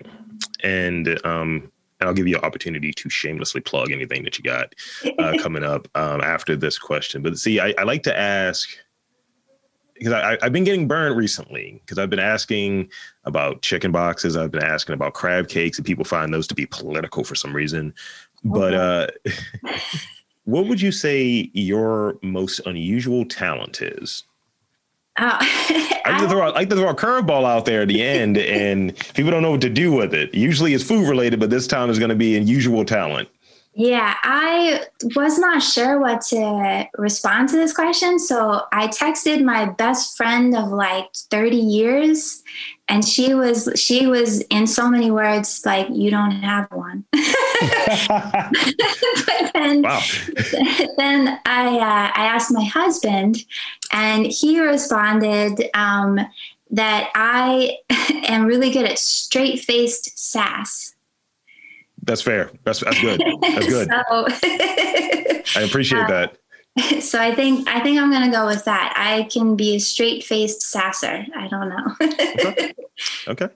and 0.63 1.09
um, 1.25 1.71
and 2.01 2.09
I'll 2.09 2.15
give 2.15 2.29
you 2.29 2.37
an 2.37 2.45
opportunity 2.45 2.93
to 2.93 3.09
shamelessly 3.09 3.61
plug 3.61 3.91
anything 3.91 4.23
that 4.25 4.39
you 4.39 4.45
got 4.45 4.75
uh, 5.19 5.37
coming 5.43 5.65
up 5.65 5.89
um, 5.95 6.21
after 6.21 6.57
this 6.57 6.79
question. 6.79 7.23
But 7.23 7.39
see, 7.39 7.61
I, 7.61 7.75
I 7.79 7.83
like 7.83 8.03
to 8.05 8.19
ask 8.19 8.69
because 9.95 10.13
I, 10.13 10.39
have 10.43 10.53
been 10.53 10.65
getting 10.65 10.87
burned 10.87 11.17
recently 11.17 11.81
because 11.85 11.99
I've 11.99 12.11
been 12.11 12.21
asking 12.21 12.91
about 13.25 13.63
chicken 13.63 13.91
boxes, 13.91 14.37
I've 14.37 14.53
been 14.53 14.63
asking 14.63 14.95
about 14.95 15.15
crab 15.15 15.49
cakes, 15.49 15.79
and 15.79 15.87
people 15.87 16.05
find 16.05 16.33
those 16.33 16.47
to 16.49 16.55
be 16.55 16.67
political 16.67 17.25
for 17.25 17.35
some 17.35 17.55
reason. 17.55 17.93
But 18.45 18.75
uh, 18.75 19.07
what 20.45 20.67
would 20.67 20.81
you 20.81 20.93
say 20.93 21.51
your 21.53 22.19
most 22.23 22.61
unusual 22.67 23.25
talent 23.25 23.83
is? 23.83 24.25
Uh, 25.19 25.37
I, 25.41 26.03
like 26.07 26.21
to 26.23 26.29
throw, 26.29 26.41
I 26.43 26.51
like 26.51 26.71
to 26.71 26.77
throw 26.77 26.89
a 26.89 26.95
curveball 26.95 27.45
out 27.45 27.65
there 27.65 27.83
at 27.83 27.89
the 27.89 28.03
end, 28.07 28.39
and 28.39 28.97
people 29.15 29.31
don't 29.31 29.43
know 29.43 29.51
what 29.51 29.61
to 29.63 29.71
do 29.71 29.93
with 29.93 30.15
it. 30.15 30.35
Usually 30.35 30.75
it's 30.75 30.85
food 30.85 31.09
related, 31.09 31.41
but 31.41 31.51
this 31.51 31.67
time 31.67 31.91
is 31.91 31.99
going 31.99 32.11
to 32.11 32.17
be 32.17 32.37
unusual 32.37 32.85
talent. 32.85 33.29
Yeah, 33.75 34.17
I 34.25 34.87
was 35.15 35.39
not 35.39 35.63
sure 35.63 36.01
what 36.01 36.23
to 36.23 36.89
respond 36.97 37.51
to 37.51 37.57
this 37.57 37.73
question. 37.73 38.19
So 38.19 38.63
I 38.73 38.89
texted 38.89 39.45
my 39.45 39.67
best 39.67 40.17
friend 40.17 40.57
of 40.57 40.71
like 40.71 41.07
30 41.31 41.57
years 41.57 42.43
and 42.89 43.05
she 43.05 43.35
was 43.35 43.71
she 43.77 44.07
was 44.07 44.41
in 44.43 44.67
so 44.67 44.91
many 44.91 45.11
words 45.11 45.63
like 45.65 45.87
you 45.91 46.11
don't 46.11 46.31
have 46.31 46.67
one. 46.73 47.05
but 47.13 47.23
then, 49.53 49.83
wow. 49.83 50.01
then 50.97 51.39
I 51.45 51.77
uh, 51.77 52.11
I 52.15 52.27
asked 52.27 52.51
my 52.51 52.65
husband 52.65 53.45
and 53.93 54.27
he 54.27 54.61
responded 54.61 55.71
um, 55.75 56.19
that 56.71 57.11
I 57.15 57.79
am 58.29 58.47
really 58.47 58.71
good 58.71 58.85
at 58.85 58.99
straight 58.99 59.61
faced 59.61 60.19
sass. 60.19 60.95
That's 62.03 62.23
fair. 62.23 62.51
That's 62.65 62.81
that's 62.81 63.01
good. 63.01 63.23
That's 63.43 63.67
good. 63.69 63.89
so, 63.89 64.27
I 65.61 65.63
appreciate 65.63 66.03
uh, 66.05 66.09
that. 66.09 67.03
So 67.03 67.21
I 67.21 67.35
think 67.35 67.69
I 67.69 67.81
think 67.81 67.99
I'm 67.99 68.11
gonna 68.11 68.31
go 68.31 68.47
with 68.47 68.65
that. 68.65 68.95
I 68.97 69.25
can 69.25 69.57
be 69.57 69.77
a 69.77 69.81
straight 69.81 70.25
faced 70.25 70.63
sasser. 70.63 71.27
I 71.37 71.49
don't 71.49 71.69
know. 71.69 71.97
okay. 72.51 72.75
okay. 73.29 73.49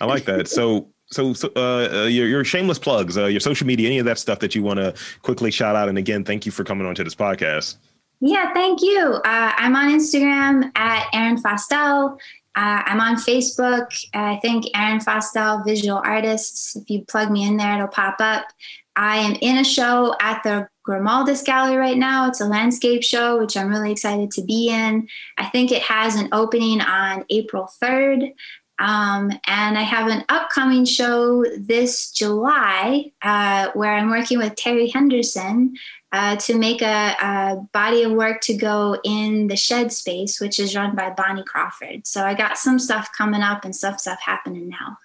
I 0.00 0.06
like 0.06 0.24
that. 0.24 0.48
So 0.48 0.88
so, 1.12 1.32
so 1.32 1.50
uh, 1.56 1.88
uh, 1.92 2.06
your, 2.06 2.28
your 2.28 2.44
shameless 2.44 2.78
plugs, 2.78 3.18
uh, 3.18 3.26
your 3.26 3.40
social 3.40 3.66
media, 3.66 3.88
any 3.88 3.98
of 3.98 4.06
that 4.06 4.18
stuff 4.18 4.38
that 4.40 4.54
you 4.54 4.62
want 4.62 4.78
to 4.78 4.94
quickly 5.22 5.50
shout 5.50 5.74
out. 5.74 5.88
And 5.88 5.98
again, 5.98 6.24
thank 6.24 6.46
you 6.46 6.52
for 6.52 6.62
coming 6.62 6.86
on 6.86 6.94
to 6.94 7.04
this 7.04 7.16
podcast. 7.16 7.76
Yeah, 8.20 8.52
thank 8.52 8.82
you. 8.82 9.14
Uh, 9.24 9.52
I'm 9.56 9.74
on 9.74 9.90
Instagram 9.90 10.70
at 10.76 11.08
Erin 11.14 11.38
Fostel. 11.38 12.18
Uh, 12.54 12.82
I'm 12.84 13.00
on 13.00 13.16
Facebook. 13.16 13.88
I 14.12 14.36
think 14.42 14.66
Erin 14.74 15.00
Fostel 15.00 15.64
Visual 15.64 16.02
Artists. 16.04 16.76
If 16.76 16.90
you 16.90 17.04
plug 17.06 17.30
me 17.30 17.46
in 17.46 17.56
there, 17.56 17.74
it'll 17.74 17.88
pop 17.88 18.16
up. 18.20 18.46
I 18.94 19.18
am 19.18 19.36
in 19.40 19.56
a 19.56 19.64
show 19.64 20.14
at 20.20 20.42
the 20.42 20.68
Grimaldis 20.86 21.44
Gallery 21.44 21.76
right 21.76 21.96
now. 21.96 22.28
It's 22.28 22.40
a 22.40 22.46
landscape 22.46 23.02
show, 23.02 23.38
which 23.38 23.56
I'm 23.56 23.68
really 23.68 23.92
excited 23.92 24.30
to 24.32 24.42
be 24.42 24.68
in. 24.68 25.08
I 25.38 25.46
think 25.46 25.72
it 25.72 25.82
has 25.82 26.16
an 26.16 26.28
opening 26.32 26.82
on 26.82 27.24
April 27.30 27.70
3rd. 27.82 28.34
Um, 28.80 29.30
and 29.46 29.78
I 29.78 29.82
have 29.82 30.08
an 30.08 30.24
upcoming 30.28 30.84
show 30.84 31.44
this 31.58 32.10
July 32.10 33.12
uh, 33.22 33.68
where 33.74 33.92
I'm 33.94 34.10
working 34.10 34.38
with 34.38 34.56
Terry 34.56 34.88
Henderson 34.88 35.76
uh, 36.12 36.36
to 36.36 36.58
make 36.58 36.82
a, 36.82 37.14
a, 37.22 37.56
body 37.72 38.02
of 38.02 38.12
work 38.12 38.40
to 38.42 38.56
go 38.56 38.98
in 39.04 39.46
the 39.46 39.56
shed 39.56 39.92
space, 39.92 40.40
which 40.40 40.58
is 40.58 40.74
run 40.74 40.96
by 40.96 41.10
Bonnie 41.10 41.44
Crawford. 41.44 42.06
So 42.06 42.24
I 42.24 42.34
got 42.34 42.58
some 42.58 42.78
stuff 42.78 43.10
coming 43.16 43.42
up 43.42 43.64
and 43.64 43.74
stuff 43.74 44.00
stuff 44.00 44.18
happening 44.20 44.68
now. 44.68 44.98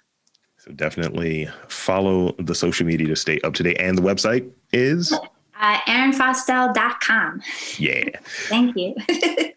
So 0.58 0.72
definitely 0.72 1.48
follow 1.68 2.32
the 2.38 2.54
social 2.54 2.86
media 2.86 3.06
to 3.08 3.16
stay 3.16 3.38
up 3.44 3.54
to 3.54 3.62
date. 3.62 3.76
And 3.78 3.96
the 3.96 4.02
website 4.02 4.50
is 4.72 5.16
uh, 5.60 5.78
erinfostel.com. 5.86 7.42
Yeah. 7.78 8.04
thank 8.48 8.76
you. 8.76 8.94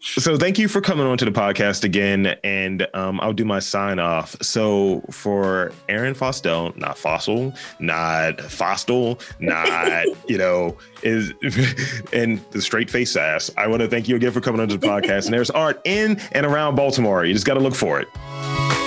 so 0.00 0.36
thank 0.36 0.58
you 0.58 0.68
for 0.68 0.80
coming 0.80 1.06
on 1.06 1.18
to 1.18 1.24
the 1.24 1.30
podcast 1.30 1.84
again. 1.84 2.38
And 2.44 2.86
um, 2.94 3.20
I'll 3.20 3.32
do 3.32 3.44
my 3.44 3.58
sign 3.58 3.98
off. 3.98 4.36
So 4.42 5.02
for 5.10 5.72
Erin 5.88 6.14
Fostel, 6.14 6.72
not 6.76 6.96
fossil, 6.96 7.52
not 7.78 8.40
fossil, 8.40 9.20
not, 9.38 10.06
you 10.28 10.38
know, 10.38 10.76
is 11.02 11.32
and 12.12 12.40
the 12.50 12.62
straight 12.62 12.90
face 12.90 13.16
ass. 13.16 13.50
I 13.56 13.66
want 13.66 13.82
to 13.82 13.88
thank 13.88 14.08
you 14.08 14.16
again 14.16 14.32
for 14.32 14.40
coming 14.40 14.60
onto 14.60 14.76
the 14.76 14.86
podcast. 14.86 15.26
and 15.26 15.34
there's 15.34 15.50
art 15.50 15.80
in 15.84 16.20
and 16.32 16.46
around 16.46 16.74
Baltimore. 16.76 17.24
You 17.24 17.34
just 17.34 17.46
got 17.46 17.54
to 17.54 17.60
look 17.60 17.74
for 17.74 18.00
it. 18.00 18.79